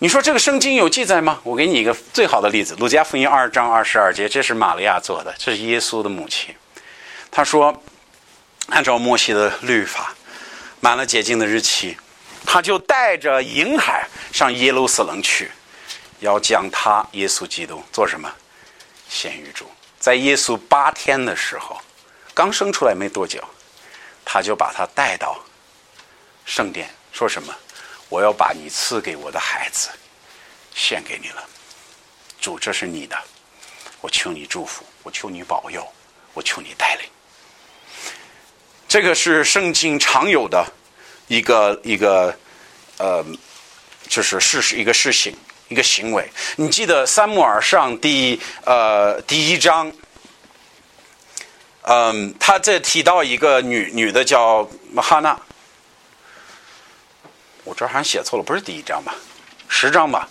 [0.00, 1.40] 你说这个圣经有记载吗？
[1.44, 6.54] 我给你一个最好的例子，《路加福音》二章二十二节，这是玛利亚做的，这是耶稣的母亲。
[7.30, 7.82] 他说，
[8.66, 10.12] 按照摩西的律法，
[10.80, 11.96] 满了洁净的日期，
[12.44, 15.50] 他就带着婴孩上耶路撒冷去，
[16.18, 18.30] 要将他耶稣基督做什么？
[19.08, 19.70] 献于主。
[20.00, 21.80] 在耶稣八天的时候，
[22.34, 23.42] 刚生出来没多久，
[24.24, 25.38] 他就把他带到
[26.44, 27.54] 圣殿，说什么？
[28.08, 29.88] 我要把你赐给我的孩子
[30.74, 31.42] 献给你了，
[32.40, 33.16] 主，这是你的，
[34.00, 35.84] 我求你祝福，我求你保佑，
[36.32, 37.08] 我求你带领。
[38.86, 40.64] 这个是圣经常有的
[41.26, 42.36] 一个一个
[42.98, 43.24] 呃，
[44.08, 45.36] 就是事实一个事情
[45.68, 46.30] 一个行为。
[46.56, 49.90] 你记得三木尔上第呃第一章，
[51.82, 55.36] 嗯，他这提到一个女女的叫哈娜。
[57.64, 59.14] 我这好像写错了，不是第一章吧？
[59.68, 60.28] 十章吧？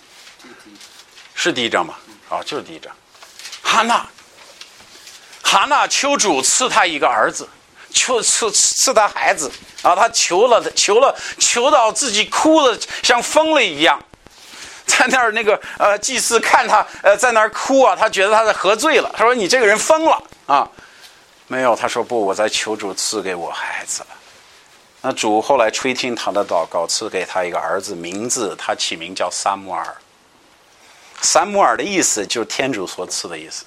[1.34, 1.98] 是第一章吧？
[2.28, 2.90] 啊，就是第一章。
[3.62, 4.06] 哈娜，
[5.42, 7.48] 哈娜求主赐他一个儿子，
[7.90, 9.50] 求赐赐他孩子
[9.82, 9.96] 啊！
[9.96, 14.00] 他求了，求了，求到自己哭的像疯了一样，
[14.86, 19.12] 在那儿那个呃祭司看他呃在那儿哭啊，他觉得他在喝醉了。
[19.16, 20.70] 他说：“你这个人疯了啊！”
[21.48, 24.06] 没有，他说：“不，我在求主赐给我孩子了。”
[25.06, 29.94] 那主后来垂听他的祷告，赐给他一个儿子，名字他起名叫萨姆尔。
[31.20, 33.66] 萨姆尔的意思就是天主所赐的意思。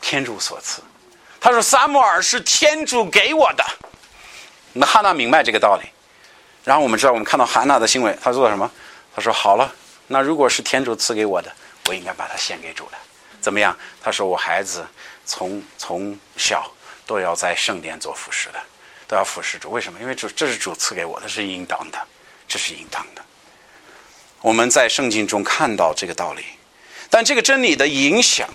[0.00, 0.80] 天主所赐，
[1.38, 3.64] 他说萨姆尔是天主给我的。
[4.72, 5.86] 那汉娜明白这个道理。
[6.64, 8.70] 然后我们知道，我们看到汉娜的行为，他做什么？
[9.14, 9.70] 他说好了，
[10.06, 11.52] 那如果是天主赐给我的，
[11.88, 12.92] 我应该把它献给主的。
[13.38, 13.76] 怎么样？
[14.00, 14.82] 他说我孩子
[15.26, 16.72] 从从小
[17.04, 18.58] 都要在圣殿做服侍的，
[19.06, 19.70] 都要服侍主。
[19.70, 19.98] 为什么？
[20.00, 21.98] 因为主这是主赐给我的，是应当的，
[22.46, 23.22] 这是应当的。
[24.42, 26.44] 我们在圣经中看到这个道理，
[27.10, 28.48] 但这个真理的影响，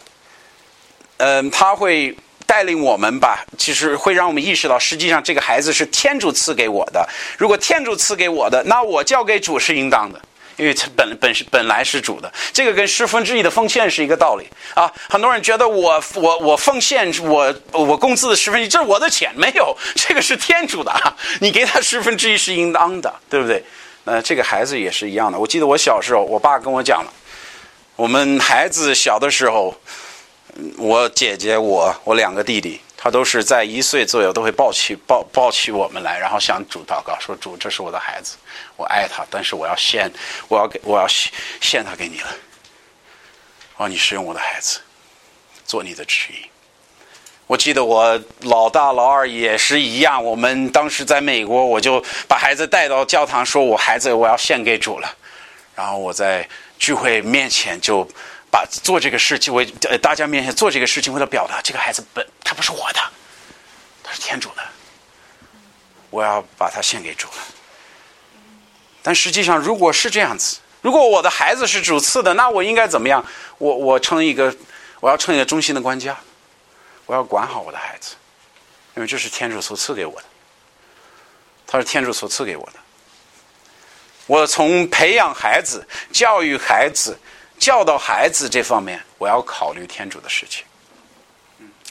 [1.18, 7.08] 嗯，它会带领我们吧，其实会让我们意识到，实际上这个孩子是天主赐给我的。
[7.38, 10.22] 如果天主赐给我的，那我交给主是应当的。
[10.62, 14.92] 因为它本本是本来是主的，这个跟十分之一的奉献是一个道理啊。
[15.10, 21.18] 很多人觉得我我我奉献我我工资的十分之一，这是我的钱，没有，这个是天主的啊。
[21.40, 23.64] 你给他十分之一是应当的，对不对？
[24.04, 25.40] 那这个孩子也是一样的。
[25.40, 27.12] 我记得我小时候，我爸跟我讲了，
[27.96, 29.76] 我们孩子小的时候，
[30.78, 32.80] 我姐姐我我两个弟弟。
[33.04, 38.38] 他都是在一岁左右都会抱起抱抱起我们来，然后向主祷告，说：“主，这是我的孩子，
[38.78, 40.08] 我爱他，但是我要献，
[40.48, 42.28] 我要给我要献献他给你了。
[43.78, 44.80] 哦，你使用我的孩子，
[45.66, 46.46] 做你的旨意。”
[47.48, 55.12] 我记得我老大老二也是一样，我们当时在美国，我就把孩子带到教堂，说我孩子我要献给主了，
[55.74, 58.08] 然后我在聚会面前就。
[58.52, 63.00] 把做这个事情为呃大家面前做这个事情，为了表达这个孩子本他不是我的，
[64.04, 64.62] 他是天主的，
[66.10, 67.34] 我要把他献给主了。
[69.02, 73.26] 但实际上，如果是这样子，如果我的孩子是主赐的，那我应该怎么样？
[73.58, 74.54] 我我成一个，
[75.00, 76.20] 我要成一个忠心的官家，
[77.06, 78.16] 我要管好我的孩子，
[78.96, 80.26] 因为这是天主所赐给我的，
[81.66, 82.74] 他是天主所赐给我的。
[84.28, 87.18] 我从培养孩子、教育孩子。
[87.62, 90.66] 教导孩子这方面，我要考虑天主的事情，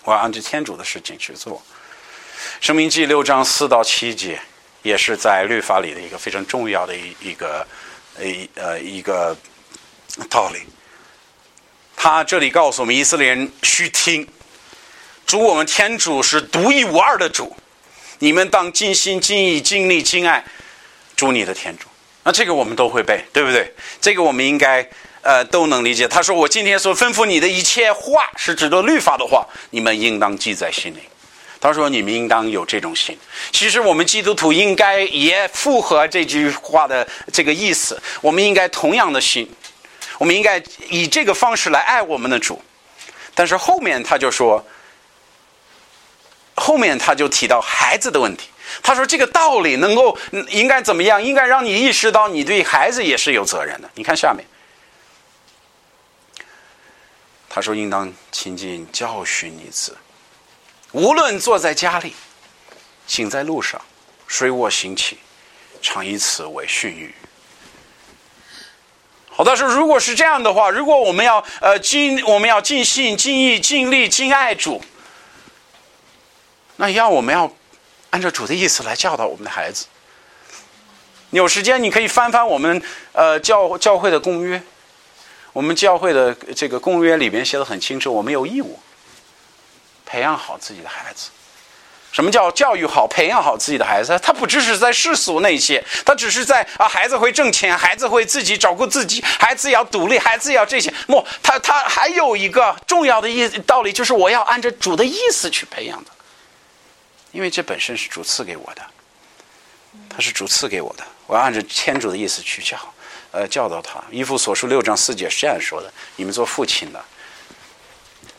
[0.03, 1.63] 我要按照天主的事情去做。
[2.61, 4.41] 生命记六章四到七节，
[4.83, 7.65] 也是在律法里的一个非常重要的一一个
[8.19, 9.37] 一呃一个
[10.29, 10.63] 道理。
[11.95, 14.27] 他这里告诉我们，以色列人需听，
[15.25, 17.57] 主我们天主是独一无二的主，
[18.19, 20.45] 你们当尽心尽意尽力尽爱
[21.15, 21.87] 主你的天主。
[22.23, 23.75] 那这个我们都会背，对不对？
[24.01, 24.89] 这个我们应该。
[25.23, 26.09] 呃，都能理解。
[26.09, 31.01] 他说：“我今天所吩咐你的一切话，是指的律法的话，你们应当记在心里。”
[31.61, 33.19] 他说：“你们应当有这种心。”
[33.53, 38.01] 其实我们基督徒应该也符合这句话的这个意思。
[38.23, 39.47] 我们应该同样的心，
[40.17, 40.57] 我们应该
[40.89, 42.59] 以这个方式来爱我们的主。
[43.35, 44.65] 但是后面他就说，
[46.55, 48.49] 后面他就提到孩子的问题。
[48.83, 50.17] 他说：“这个道理能够
[50.49, 51.23] 应该怎么样？
[51.23, 54.45] 应该让你意识到你对孩子也是有责任的。”你看下面。
[57.49, 59.97] 他说：“应当亲近教训一次，
[60.93, 62.15] 无论坐在家里，
[63.07, 63.81] 行在路上，
[64.29, 65.19] 随我行起，
[65.83, 67.11] 常以此为训谕。”
[69.33, 74.81] 好，他说：“如果是这样的话，如果我们要呃尽我们要尽心尽意尽力尽爱主，
[76.77, 77.53] 那要我们要
[78.11, 79.87] 按照主的意思来教导我们的孩子。
[81.31, 84.63] 有时间你可以翻翻我们呃教教会的公约。”
[85.53, 88.79] 我们教会的这个公约里面写的很清楚，我们有义务
[90.07, 91.31] 培养好自己的孩子。
[92.13, 94.17] 什么叫教育好、培养好自己的孩子？
[94.23, 100.89] 他不只是在世俗那些，他只是在啊，孩子会挣钱，孩子会自己照顾自己，孩子要独立，孩子要这些。
[101.09, 106.11] 不，他他还有一个重要的意道理，就是我要按照主的意思去培养的，
[107.33, 108.85] 因为这本身是主赐给我的，
[110.09, 112.79] 他是主赐给我的，我要按照天主的意思去教。
[113.33, 117.05] 呃，教导他，《依父所书》六章四节是这样说的：你们做父亲的，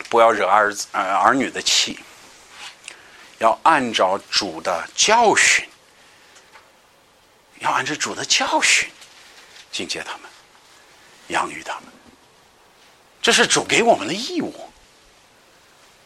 [0.10, 1.97] 不要惹儿子、呃儿女的气，
[3.38, 5.65] 要按照主的教训，
[7.60, 8.89] 要按照主的教训，
[9.71, 10.30] 警戒他们，
[11.27, 11.84] 养育他们。
[13.21, 14.71] 这是主给我们的义务，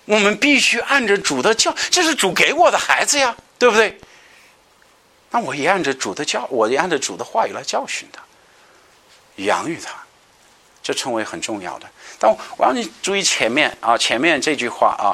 [0.05, 3.99] 我们必须按着主的教，这是主给我的孩子呀，对不对？
[5.31, 8.21] 那我也按着主的教，我也按照主的话语来教训他。
[9.43, 9.91] 养育他，
[10.81, 11.89] 这称为很重要的。
[12.17, 15.11] 但我让你注意前面啊，前面这句话啊，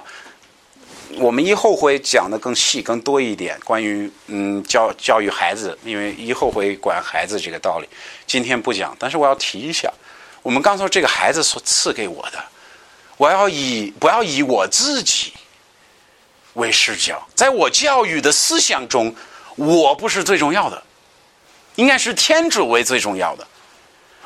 [1.17, 7.89] 我们以后会讲的更细、更多一点，关于嗯教教育孩子，因为以后会管孩子这个道理。
[8.27, 9.91] 今天不讲，但是我要提一下，
[10.43, 12.43] 我们刚说这个孩子所赐给我的，
[13.21, 15.31] 我要以不要以我自己
[16.53, 19.15] 为视角，在我教育的思想中，
[19.57, 20.83] 我不是最重要的，
[21.75, 23.47] 应该是天主为最重要的。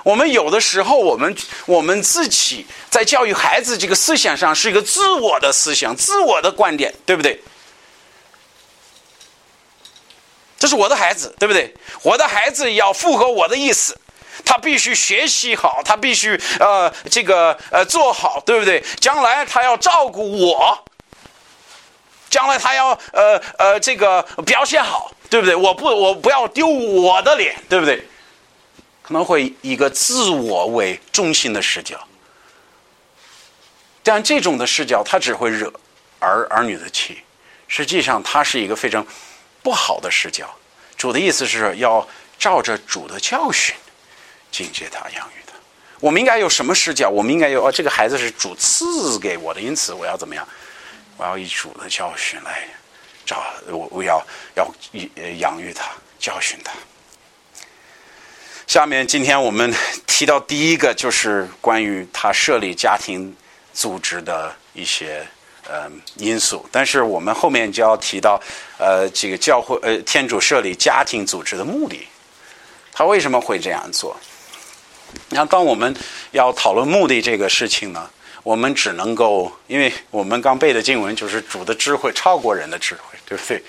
[0.04, 7.44] 我们有的时候，我们我们自己在教育孩子这个思想上是一个自我的思想、自我的观点，对不对？
[10.58, 11.76] 这是我的孩子，对不对？
[12.02, 14.00] 我的孩子要符合我的意思，
[14.46, 18.84] 他必须学习好，他必须呃这个呃做好，对不对？
[19.00, 20.84] 将来他要照顾我。
[22.30, 25.56] 将来他要呃呃这个表现好，对不对？
[25.56, 28.06] 我不我不要丢我的脸，对不对？
[29.02, 31.98] 可能会以一个自我为中心的视角，
[34.04, 35.72] 但这种的视角，他只会惹
[36.20, 37.20] 儿儿女的气。
[37.68, 39.06] 实际上，它是一个非常
[39.64, 40.48] 不好的视角。
[40.98, 43.76] 主的意思是要照着主的教训，
[44.56, 45.54] 警戒他养育他。
[46.00, 47.10] 我们应该有什么视角？
[47.10, 50.48] 我们应该有哦，这个孩子是主赐给我的，因此我要怎么样？
[51.18, 52.66] 我要以主的教训来
[53.26, 54.66] 找我，我要要
[55.40, 56.72] 养育他，教训他。
[58.66, 59.74] 下面今天我们
[60.08, 63.36] 提到第一个就是关于他设立家庭
[63.74, 65.28] 组织的一些
[65.68, 68.42] 呃因素，但是我们后面就要提到
[68.78, 72.08] 呃这个教会呃天主设立家庭组织的目的，
[72.94, 74.16] 他为什么会这样做？
[75.30, 75.96] 那当我们
[76.32, 78.10] 要讨论目的这个事情呢，
[78.44, 83.64] 我们只能够，因为我们刚背的经文就是主的智慧超过人的智慧，对不对？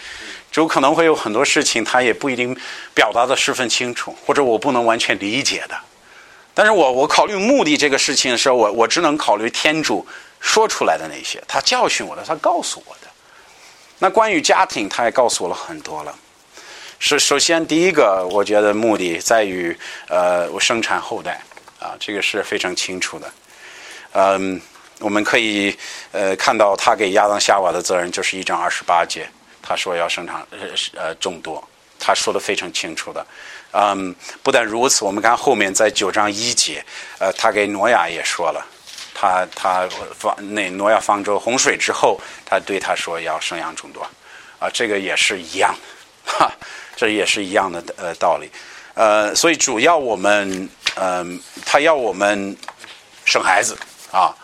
[0.53, 2.57] 主可能会有很多事情，他也不一定
[2.95, 5.77] 表达的十分清楚，或者我不能完全理解的。
[6.55, 10.07] 但是我我考虑目的这个事情的时候，我我只能考虑天主
[10.41, 13.09] 说出来的那些，他教训我的，他告诉我的。
[13.99, 16.15] 那关于家庭，他也告诉我了很多了。
[17.07, 21.41] 首首先，第一个，我觉得目的在于呃，我生产后代
[21.79, 23.33] 啊，这个是非常清楚的。
[24.11, 24.61] 嗯，
[24.99, 25.79] 我们可以
[26.11, 29.25] 呃看到他给亚当夏娃的责任就是一章二十八节。
[29.63, 30.59] 他说要生产呃
[30.97, 31.63] 呃众多，
[31.97, 33.25] 他说的非常清楚的，
[33.71, 36.85] 嗯，不但如此，我们看后面在九章一节，
[37.21, 38.67] 呃，他给挪亚也说了，
[39.15, 44.05] 他他方那挪亚方舟洪水之后，他对他说要生养众多，
[44.59, 45.73] 啊，这个也是一样，
[46.25, 46.51] 哈，
[46.97, 48.51] 这也是一样的呃道理，
[48.95, 52.57] 呃，所以主要我们嗯，他要我们
[53.27, 53.77] 生孩子
[54.11, 54.35] 啊，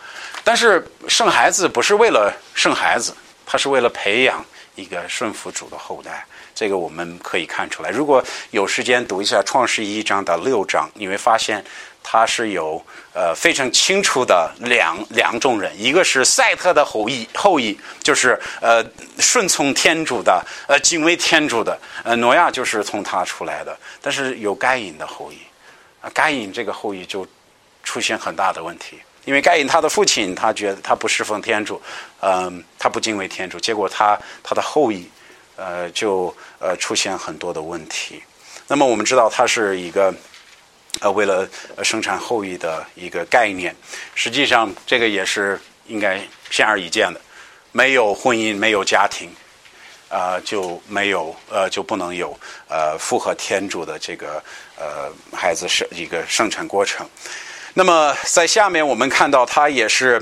[0.43, 3.13] 但是生孩子不是为了生孩子，
[3.45, 4.45] 他是为了培养。
[4.75, 7.89] 一个顺服主的后代，这个我们可以看出来。
[7.89, 11.63] 如果有时间读一下《创世一章到六章，你会发现
[12.01, 12.83] 它是有
[13.13, 18.83] 呃非常清楚的两两种人，一个是赛特的后裔，后裔就是呃
[19.19, 23.77] 顺从天主的，呃敬畏天主的，呃挪亚就是从他出来的。
[24.01, 25.37] 但是有该隐的后裔，
[26.01, 27.27] 啊该隐这个后裔就
[27.83, 28.99] 出现很大的问题。
[29.25, 31.81] 因为盖隐他的父亲，他觉得他不侍奉天主，
[32.21, 35.09] 嗯，他不敬畏天主，结果他他的后裔，
[35.55, 38.21] 呃，就呃出现很多的问题。
[38.67, 40.13] 那么我们知道，他是一个
[40.99, 41.47] 呃为了
[41.83, 43.73] 生产后裔的一个概念。
[44.13, 47.21] 实际上，这个也是应该显而易见的，
[47.71, 49.29] 没有婚姻，没有家庭，
[50.09, 54.43] 啊，就没有呃就不能有呃符合天主的这个
[54.77, 57.07] 呃孩子生一个生产过程。
[57.75, 60.21] 那么，在下面我们看到，他也是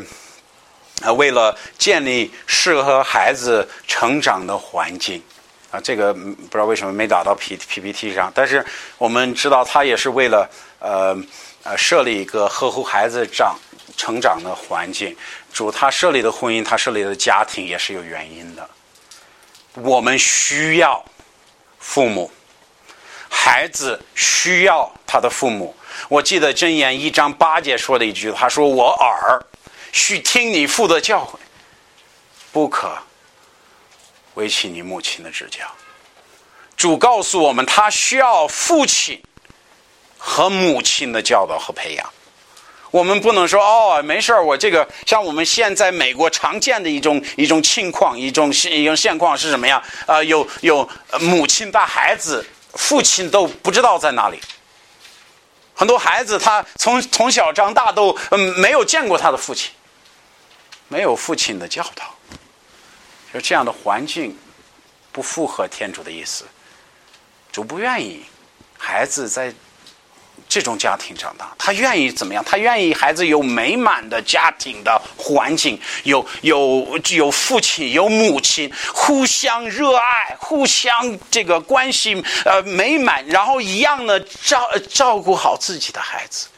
[1.01, 5.21] 啊，为了建立适合孩子成长的环境
[5.69, 8.65] 啊，这个不知道为什么没打到 P P P T 上，但是
[8.97, 11.13] 我们知道，他也是为了呃
[11.63, 13.57] 呃设立一个呵护孩子长
[13.97, 15.13] 成长的环境。
[15.51, 18.69] 主他设立的婚姻，他设立的家庭也是有原因的。
[19.73, 21.03] 我们需要
[21.79, 22.31] 父母，
[23.29, 25.75] 孩子需要他的父母。
[26.09, 29.41] 我记得箴言一章八节说的一句，他说：“我耳
[29.91, 31.35] 须听你父的教诲，
[32.51, 32.91] 不可
[34.35, 35.65] 违弃你母亲的指教。”
[36.77, 39.21] 主告诉我们，他需要父亲
[40.17, 42.09] 和母亲的教导和培养。
[42.89, 49.81] 我们不能说：“哦，没事儿，我这个像我们现在美国常见的一种一种情况，一种一种现况是什么呀？
[50.05, 54.39] 啊，有有母亲带孩子，父亲都不知道在哪里。”
[55.81, 58.15] 很多孩子他从从小长大都
[58.57, 59.71] 没有见过他的父亲，
[60.87, 62.13] 没有父亲的教导，
[63.33, 64.37] 就这样的环境
[65.11, 66.45] 不符合天主的意思，
[67.51, 68.23] 主不愿意
[68.77, 69.51] 孩子在。
[70.51, 72.43] 这种家庭长大，他愿意怎么样？
[72.43, 86.49] 他愿意孩子有美满的家庭的环境，有有有父亲有母亲，互相热爱，互相这个关系呃美满，然后一样的照照顾好自己的孩子。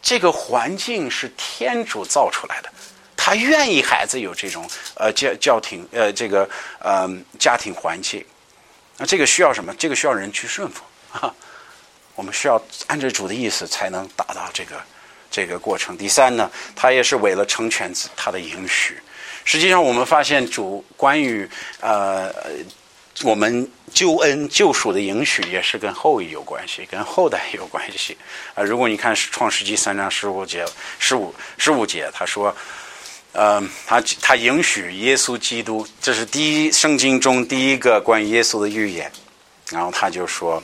[0.00, 2.70] 这个环境是天主造出来的，
[3.16, 4.64] 他愿意孩子有这种
[4.94, 6.48] 呃家家庭呃这个
[6.78, 8.24] 呃家庭环境。
[8.96, 9.74] 那这个需要什么？
[9.74, 11.34] 这个需要人去顺服啊。
[12.18, 14.74] 我们需要按照主的意思才能达到这个
[15.30, 15.96] 这个过程。
[15.96, 18.98] 第三呢，他也是为了成全他的允许。
[19.44, 21.48] 实际上，我们发现主关于
[21.80, 22.34] 呃
[23.22, 28.18] 我们救恩救赎的允许，也是跟后裔有关系，跟后代有关系。
[28.56, 30.66] 啊，如果你看创世纪三章十五节
[30.98, 32.52] 十五十五节，他说。
[33.32, 39.12] 呃，他他允许耶稣基督，这是第一圣经中第一个关于耶稣的预言。
[39.70, 40.60] 然后他就说，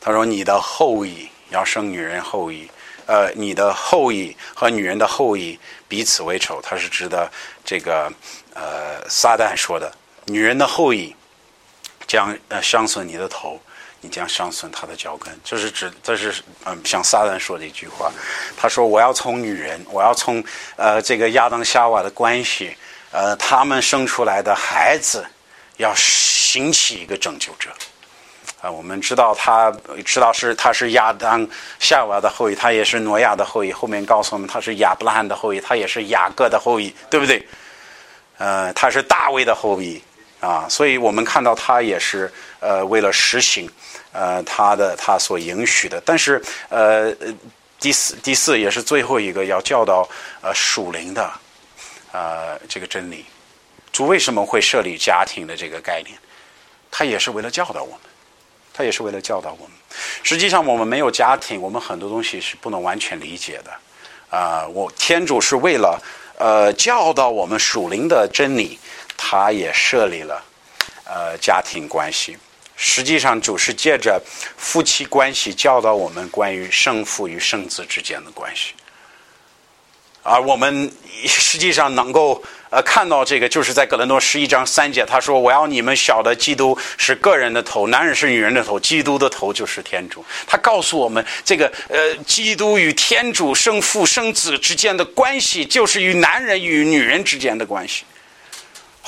[0.00, 2.70] 他说你的后裔要生女人后裔，
[3.06, 6.60] 呃，你的后裔和女人的后裔彼此为仇。
[6.62, 7.30] 他是指的
[7.64, 8.12] 这个
[8.54, 9.92] 呃撒旦说的，
[10.26, 11.14] 女人的后裔
[12.06, 13.60] 将呃伤损你的头。
[14.00, 16.32] 你将伤损他的脚跟，这是指这是
[16.64, 18.12] 嗯，像撒旦说的一句话。
[18.56, 20.40] 他说：“我要从女人，我要从
[20.76, 22.76] 呃这个亚当夏娃的关系，
[23.10, 25.26] 呃，他们生出来的孩子
[25.78, 27.70] 要兴起一个拯救者。
[28.60, 29.72] 啊，我们知道他
[30.04, 31.46] 知道是他是亚当
[31.78, 33.72] 夏娃的后裔，他也是挪亚的后裔。
[33.72, 37.46] 后面告诉我们他是亚伯拉罕的后裔，他也是雅各的后裔，对不对？
[38.38, 40.02] 呃，他是大卫的后裔
[40.40, 43.70] 啊，所以我们看到他也是呃为了实行。”
[44.10, 47.14] 呃，他的他所允许的，但是呃，
[47.78, 50.08] 第四第四也是最后一个要教导
[50.40, 51.30] 呃属灵的
[52.10, 53.26] 呃这个真理。
[53.92, 56.16] 主为什么会设立家庭的这个概念？
[56.90, 58.00] 他也是为了教导我们，
[58.78, 59.72] 他也是为了教导我们。
[60.22, 63.72] 实际上，我们没有家庭，我们很多东西是不能完全理解的。
[64.30, 66.00] 啊，我天主是为了
[66.38, 68.78] 呃教导我们属灵的真理，
[69.16, 70.40] 他也设立了
[71.04, 72.38] 呃家庭关系。
[72.76, 74.22] 实际上，主是借着
[74.56, 78.74] 夫妻关系教导我们关于生父与生子之间的关系，
[80.22, 80.88] 而我们
[81.26, 82.40] 实际上能够
[82.70, 98.04] 呃看到这个，就是在格伦多十一章三节，他说：“我要你们晓得，基督是个人的头，男人是女人的头，基督的头就是天主。”他告诉我们，这个呃，基督与天主生父生子之间的关系，就是与男人与女人之间的关系。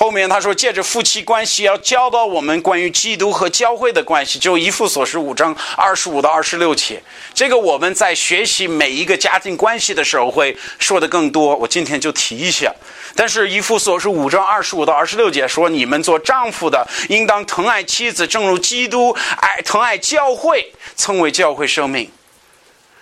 [0.02, 7.02] 后面他说，借着夫妻关系要教导我们关于基督和教会的关系，就一副所是五章二十五到二十六节。
[7.34, 11.54] 这个我们在学习每一个家庭关系的时候会说的更多。
[11.54, 12.74] 我今天就提一下。
[13.14, 22.10] 但是一副所是五章二十五到二十六节说，你们做丈夫的应当疼爱妻子，正如基督爱疼爱教会，称为教会生命。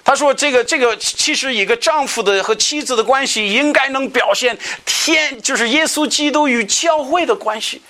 [0.08, 4.56] 他说：“这个，这个其实一个丈夫的和妻子的关系，应该能表现
[4.86, 7.82] 天，就是耶稣基督与教会的关系。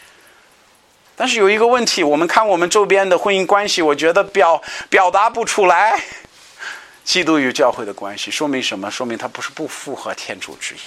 [1.15, 4.61] 但是有一个问题，我们看我们周边的婚姻关系，我觉得表
[4.91, 6.03] 表达不出来
[7.05, 8.91] 基督与教会的关系，说明什么？
[8.91, 10.79] 说明他不是不符合天主之意。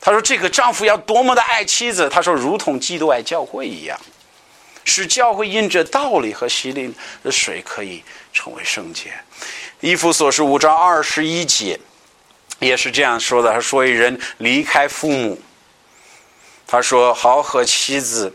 [0.00, 4.00] 他说，这个丈夫要多么的爱妻子，他说，如同基督爱教会一样，
[4.82, 6.90] 使教会因着道理和洗礼
[7.22, 9.12] 的水可以成为圣洁。”
[9.84, 11.78] 伊夫所是五章二十一节，
[12.58, 13.52] 也是这样说的。
[13.52, 15.38] 他说：“一人离开父母，
[16.66, 18.34] 他说好和妻子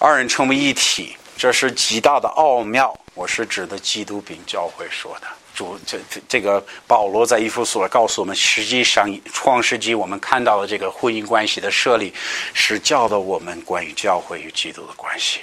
[0.00, 5.28] 二人成为一体，这是极大的奥妙。”我是指的基督饼教会说的。
[5.54, 12.12] 主这这个保罗在伊夫所告诉我们，实际上创世纪我们看到的这个婚姻关系的设立，
[12.52, 15.42] 是教导我们关于教会与基督的关系。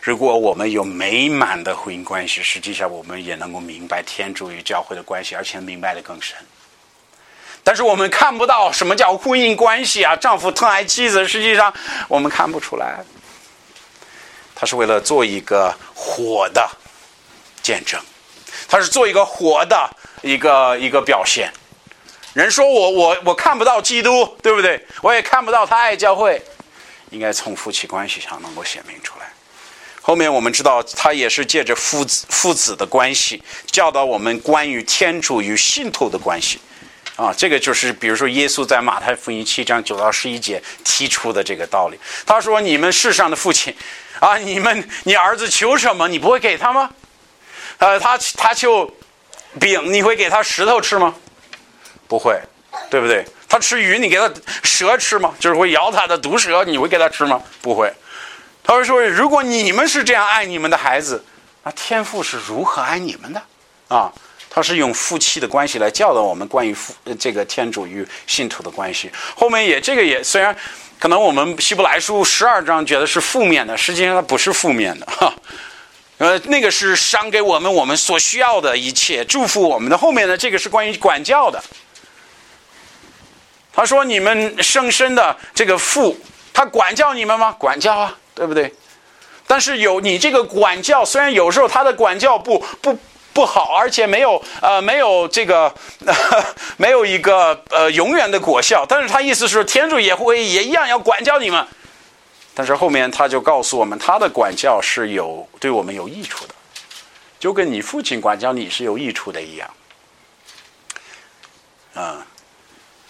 [0.00, 6.36] 如果我们有美满的婚姻关系，实际上我们也能够明白天主与教会的关系，而且明白的更深。
[7.64, 10.16] 但是我们看不到什么叫婚姻关系啊！
[10.16, 11.72] 丈夫疼爱妻子，实际上
[12.08, 13.04] 我们看不出来。
[14.54, 16.68] 他是为了做一个火的
[17.62, 18.00] 见证，
[18.68, 19.88] 他是做一个火的
[20.22, 21.52] 一个一个表现。
[22.32, 24.84] 人说我我我看不到基督，对不对？
[25.00, 26.42] 我也看不到他爱教会，
[27.10, 29.21] 应该从夫妻关系上能够显明出来。
[30.04, 33.40] 后面我们知道，他也是借着父子父子的关系
[33.70, 36.60] 教导我们关于天主与信徒的关系，
[37.14, 41.96] 啊，这个就是比如说耶稣在马太福音七章九到十一节提出的这个道理。
[42.26, 43.72] 他说：“你们世上的父亲，
[44.18, 46.90] 啊，你们你儿子求什么，你不会给他吗？
[47.78, 48.92] 呃，他他求
[49.60, 51.14] 饼，你会给他石头吃吗？
[52.08, 52.36] 不会，
[52.90, 53.24] 对不对？
[53.48, 54.28] 他吃鱼，你给他
[54.64, 55.32] 蛇吃吗？
[55.38, 57.40] 就是会咬他的毒蛇，你会给他吃吗？
[57.60, 57.92] 不会。”
[58.64, 61.24] 他会说：“如果你们是这样爱你们的孩子，
[61.64, 63.42] 那天父是如何爱你们的？
[63.88, 64.10] 啊，
[64.48, 69.10] 他是用夫妻的关系来教导我们关于父这个天主与信徒的关系。
[69.36, 70.56] 后面也这个也虽然
[70.98, 75.34] 可能我们希伯来书十二章觉得是负面的，实际上它不是负面的哈。
[76.18, 79.98] 呃，那个是赏给我们我们所需要的一切，祝福我们的。
[79.98, 81.62] 后面呢，这个是关于管教的。
[83.72, 86.16] 他说：你们生生的这个父，
[86.54, 87.50] 他管教你们吗？
[87.58, 88.72] 管教啊。”对不对？
[89.46, 92.96] 但是有你这个管教，虽然有时候他的管教不不
[93.34, 95.74] 不好，而且没有呃没有这个
[96.78, 101.66] 没有一个呃永远的果效，但是他意思是天主也会也一样要管教你们。
[102.54, 106.54] 但是后面他就告诉我们，他的管教是有对我们有益处的，
[107.38, 109.70] 就跟你父亲管教你是有益处的一样。
[111.94, 112.26] 啊，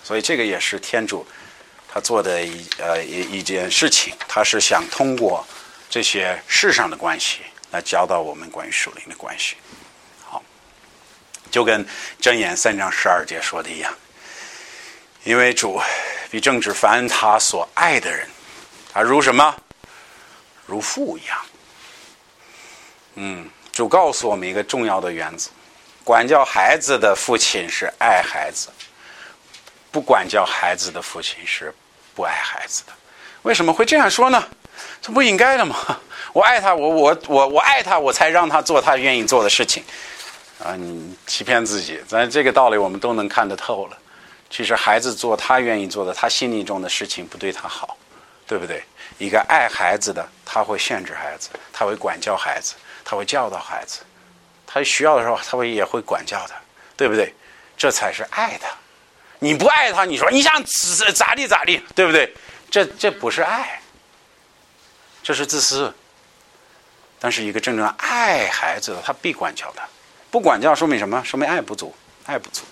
[0.03, 1.25] 所以这个也是天主
[1.93, 5.47] 他做的一呃一一件事情，他是想通过
[5.91, 7.41] 这些世上的关系
[7.71, 9.57] 来教导我们关于属灵的关系。
[10.25, 10.43] 好，
[11.51, 11.87] 就跟
[12.19, 13.95] 箴言三章十二节说的一样，
[15.25, 15.79] 因为主
[16.31, 18.27] 比正直凡他所爱的人，
[18.91, 19.55] 他如什么？
[20.65, 21.39] 如父一样。
[23.17, 25.51] 嗯，主告诉我们一个重要的原则：
[26.03, 28.71] 管教孩子的父亲是爱孩子，
[29.91, 31.75] 不管教孩子的父亲是
[32.15, 32.93] 不爱孩子的。
[33.43, 34.45] 为什么会这样说呢？
[35.01, 35.77] 这不应该的吗？
[36.33, 39.83] 我爱他，我我我我爱他，我才让他做他愿意做的事情。
[40.63, 43.99] 啊，你欺骗自己，咱这个道理我们都能看得透了。
[44.49, 47.97] 其实孩子做他愿意做的，他心里中的事情不对他好，
[48.47, 48.83] 对不对？
[49.19, 52.75] 一个爱孩子的，他会限制孩子，他会管教孩子。
[53.05, 53.99] 他会教导孩子，
[54.65, 56.55] 他需要的时候，他会也会管教他，
[56.97, 57.35] 对不对？
[57.77, 58.69] 这才是爱他。
[59.43, 60.63] 你不爱他，你说你想
[61.13, 62.33] 咋地咋地，对不对？
[62.71, 63.81] 这这不是爱，
[65.21, 65.93] 这是自私。
[67.19, 69.83] 但是一个真正爱孩子的，他必管教他。
[70.31, 71.21] 不管教说明什么？
[71.25, 71.93] 说明爱不足，
[72.25, 72.63] 爱不足。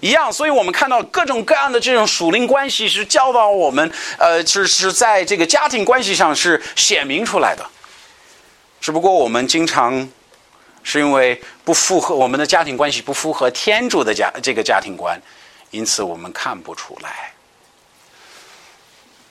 [0.00, 7.64] 一样，所以我们看到各种各样的这种属灵关系，是教导我们，呃，是是在这个家庭关系上是显明出来的。
[8.80, 10.08] 只不过我们经常
[10.82, 15.20] 是因为不符合我们的家庭关系，不符合天主的家这个家庭观，
[15.70, 17.32] 因此我们看不出来。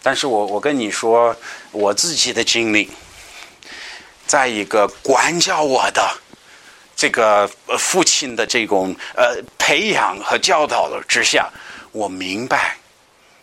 [0.02, 1.36] 但是我我跟你说，
[1.72, 2.92] 我自己的经历，
[4.28, 6.16] 在一个管教我的
[6.96, 7.48] 这个
[7.80, 11.50] 父亲的这种呃培养和教导之下，
[11.92, 12.78] 我明白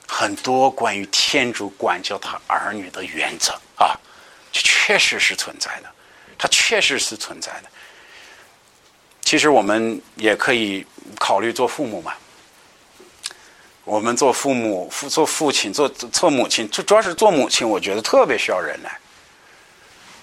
[0.06, 3.98] 很多关于天主管教他儿女的原则啊，
[4.52, 5.90] 这确实是存在的。
[6.38, 7.68] 它确实是存在的。
[9.24, 10.86] 其实我们也可以
[11.18, 12.14] 考虑做父母嘛。
[13.84, 18.96] 我们做父母、父做父亲、做做母亲，主主要是做母亲，我觉得特别需要忍耐，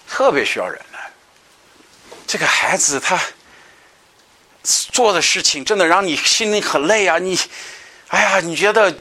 [0.07, 0.99] 特别需要忍耐。
[2.25, 3.19] 这个孩子他
[4.63, 7.17] 做的事情真的让你心里很累啊！
[7.17, 7.37] 你，
[8.07, 8.93] 哎呀，你觉得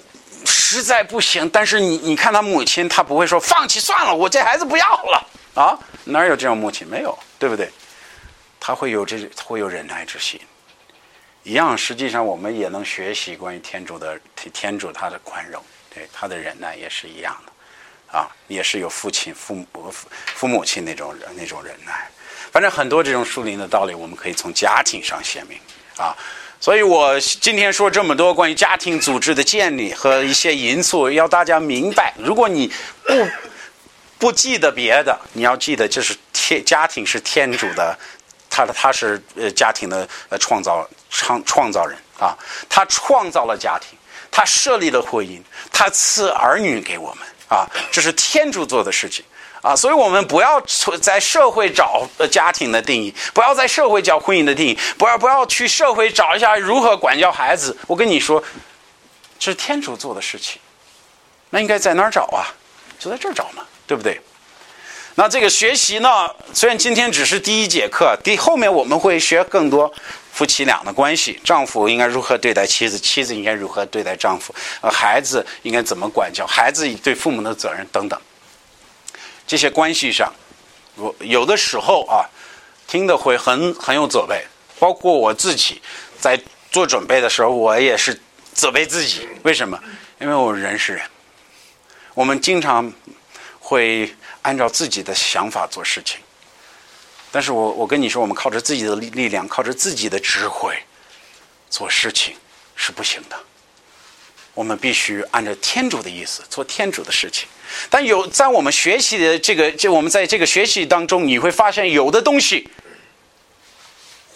[0.44, 5.78] 实在不行，但是你你看他母亲，他不会说放弃算了，我这孩子不要了啊。
[6.04, 6.86] 哪有这种母亲？
[6.86, 7.70] 没有，对不对？
[8.58, 10.40] 他会有这，会有忍耐之心。
[11.48, 14.20] 一样，实际上我们也能学习关于天主的
[14.52, 19.66] 天主他的宽容，对他的忍耐也是一样的，啊，也是有父亲、父母、
[20.34, 22.06] 父母亲那种那种忍耐。
[22.52, 25.58] 反正很多这种树林的道理，我们可以从家庭上写明
[25.96, 26.14] 啊。
[26.60, 32.12] 所以我今天说这么多关于家庭组织的建立和一些因素，要大家明白。
[32.18, 32.70] 如果你
[33.06, 33.28] 不
[34.18, 37.98] 不记得别的，你要记得，就是天家庭是天主的，
[38.66, 42.36] 他他是呃家庭的呃创造创创造人啊，
[42.68, 43.98] 他创造了家庭，
[44.30, 45.40] 他设立了婚姻，
[45.72, 49.24] 他赐儿女给我们啊，这是天主做的事情
[49.62, 50.60] 啊，所以我们不要
[51.00, 57.76] 在社会找家庭的定义，不要在社会找婚姻的定义，不要不要去社会找一下如何管教孩子。
[57.86, 58.42] 我跟你说，
[59.38, 60.60] 这是天主做的事情，
[61.50, 62.46] 那应该在哪儿找啊？
[62.98, 63.64] 就在这儿找嘛。
[63.86, 64.20] 对不对？
[65.18, 66.08] 那这个学习呢？
[66.54, 69.92] 虽然今天只是第一节课，第后面我们会学更多
[70.30, 78.16] 夫妻俩的关系，丈夫应该如何对待妻子，妻子应该如何对待丈夫，呃，孩子应该怎么管教，孩子对父母的责任等等。
[79.44, 80.32] 这些关系上，
[80.94, 82.22] 我有的时候啊，
[82.86, 84.46] 听的会很很有责备，
[84.78, 85.82] 包括我自己
[86.20, 86.40] 在
[86.70, 88.16] 做准备的时候，我也是
[88.54, 89.28] 责备自己。
[89.42, 89.76] 为什么？
[90.20, 91.02] 因为我人是人，
[92.14, 92.92] 我们经常。
[93.60, 94.10] 会
[94.48, 96.18] 按照自己的想法做事情，
[97.30, 100.74] 但是我我跟你说，我们靠着自己的力力量，靠着自己的智慧
[101.68, 102.34] 做事情
[102.74, 103.36] 是不行的。
[104.54, 107.46] 我们必须按照天主的意思做天主的事情。
[107.90, 112.70] 但有在我们学习的这个，就我们在这个学习当中，你会发现有的东西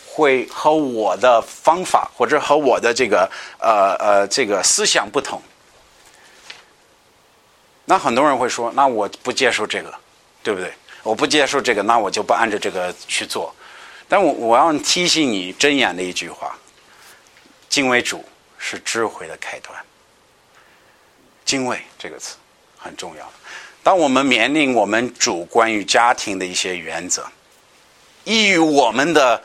[0.07, 3.27] 会和我的方法或者和我的这个
[3.59, 5.43] 呃呃这个思想不同。
[7.87, 9.93] 那很多人会说：“那我不接受这个，
[10.43, 10.73] 对不对？
[11.03, 13.55] 我不接受这个，那我就不按照这个去做。”
[14.09, 16.57] 但我我要提醒你真言的一句话
[17.69, 18.25] ：“敬畏主
[18.59, 19.75] 是智慧的开端。”
[21.45, 22.37] 敬畏这个词
[22.79, 23.33] 很重要。
[23.83, 27.27] 当我们面临我们主关于家庭的一些原则，
[28.25, 29.43] 异于我们的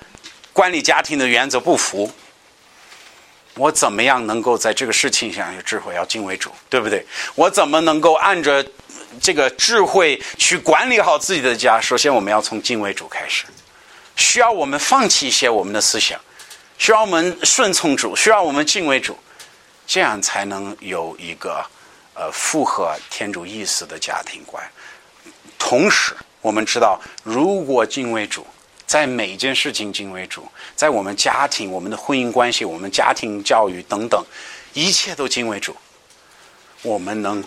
[0.54, 2.12] 管理家庭的原则不符。
[3.56, 5.96] 我怎么样能够在这个事情上有智慧？
[5.96, 7.04] 要敬畏主，对不对？
[7.34, 8.64] 我怎么能够按着
[9.22, 11.80] 这个智慧去管理好自己的家？
[11.82, 13.46] 首先，我们要从敬畏主开始，
[14.16, 16.20] 需要我们放弃一些我们的思想，
[16.78, 19.18] 需要我们顺从主，需要我们敬畏主。
[19.86, 21.66] 这样才能有一个
[22.14, 24.62] 呃符合天主意思的家庭观。
[25.58, 28.46] 同时，我们知道，如果敬畏主，
[28.86, 30.46] 在每件事情敬畏主，
[30.76, 34.22] 在我们家庭、我们的婚姻关系、我们家庭教育等等，
[34.74, 35.74] 一切都敬畏主，
[36.82, 37.42] 我们能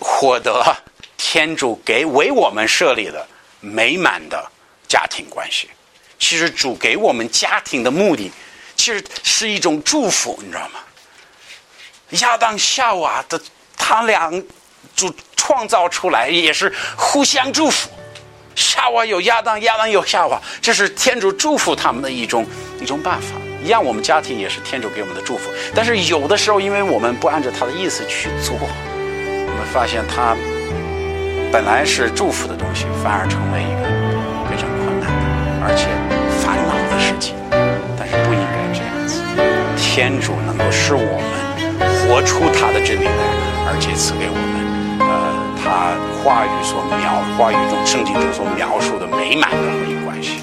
[0.00, 0.76] 获得
[1.16, 3.24] 天主给为我们设立的
[3.60, 4.50] 美满的
[4.88, 5.68] 家庭关系。
[6.18, 8.30] 其实，主给我们家庭的目的，
[8.76, 10.80] 其实是一种祝福，你知道吗？
[12.20, 13.40] 亚当夏娃的
[13.76, 14.30] 他俩
[14.96, 17.88] 主创造出来也是互相祝福。
[18.56, 22.44] 夏娃有亚当，亚当有夏娃，这是天主祝福他们的一种
[22.80, 23.28] 一种办法。
[23.62, 25.50] 一样，我们家庭也是天主给我们的祝福。
[25.74, 28.58] 但是有的时候，因为我们不按照他的意思去做，
[29.60, 30.34] 我发现他
[31.52, 33.84] 本来是祝福的东西，反而成为一个
[34.48, 35.20] 非常困难的，
[35.60, 35.84] 而且
[36.40, 36.98] 烦恼的。
[36.98, 37.36] 事情，
[37.98, 39.20] 但是不应该这样子。
[39.76, 41.12] 天主能够使我们
[42.00, 43.22] 活出他的真理来，
[43.68, 44.64] 而且赐给我们，
[45.04, 45.10] 呃，
[45.60, 45.92] 他
[46.24, 50.40] 话语所描，话语中圣经中所描述的美满的婚姻关系。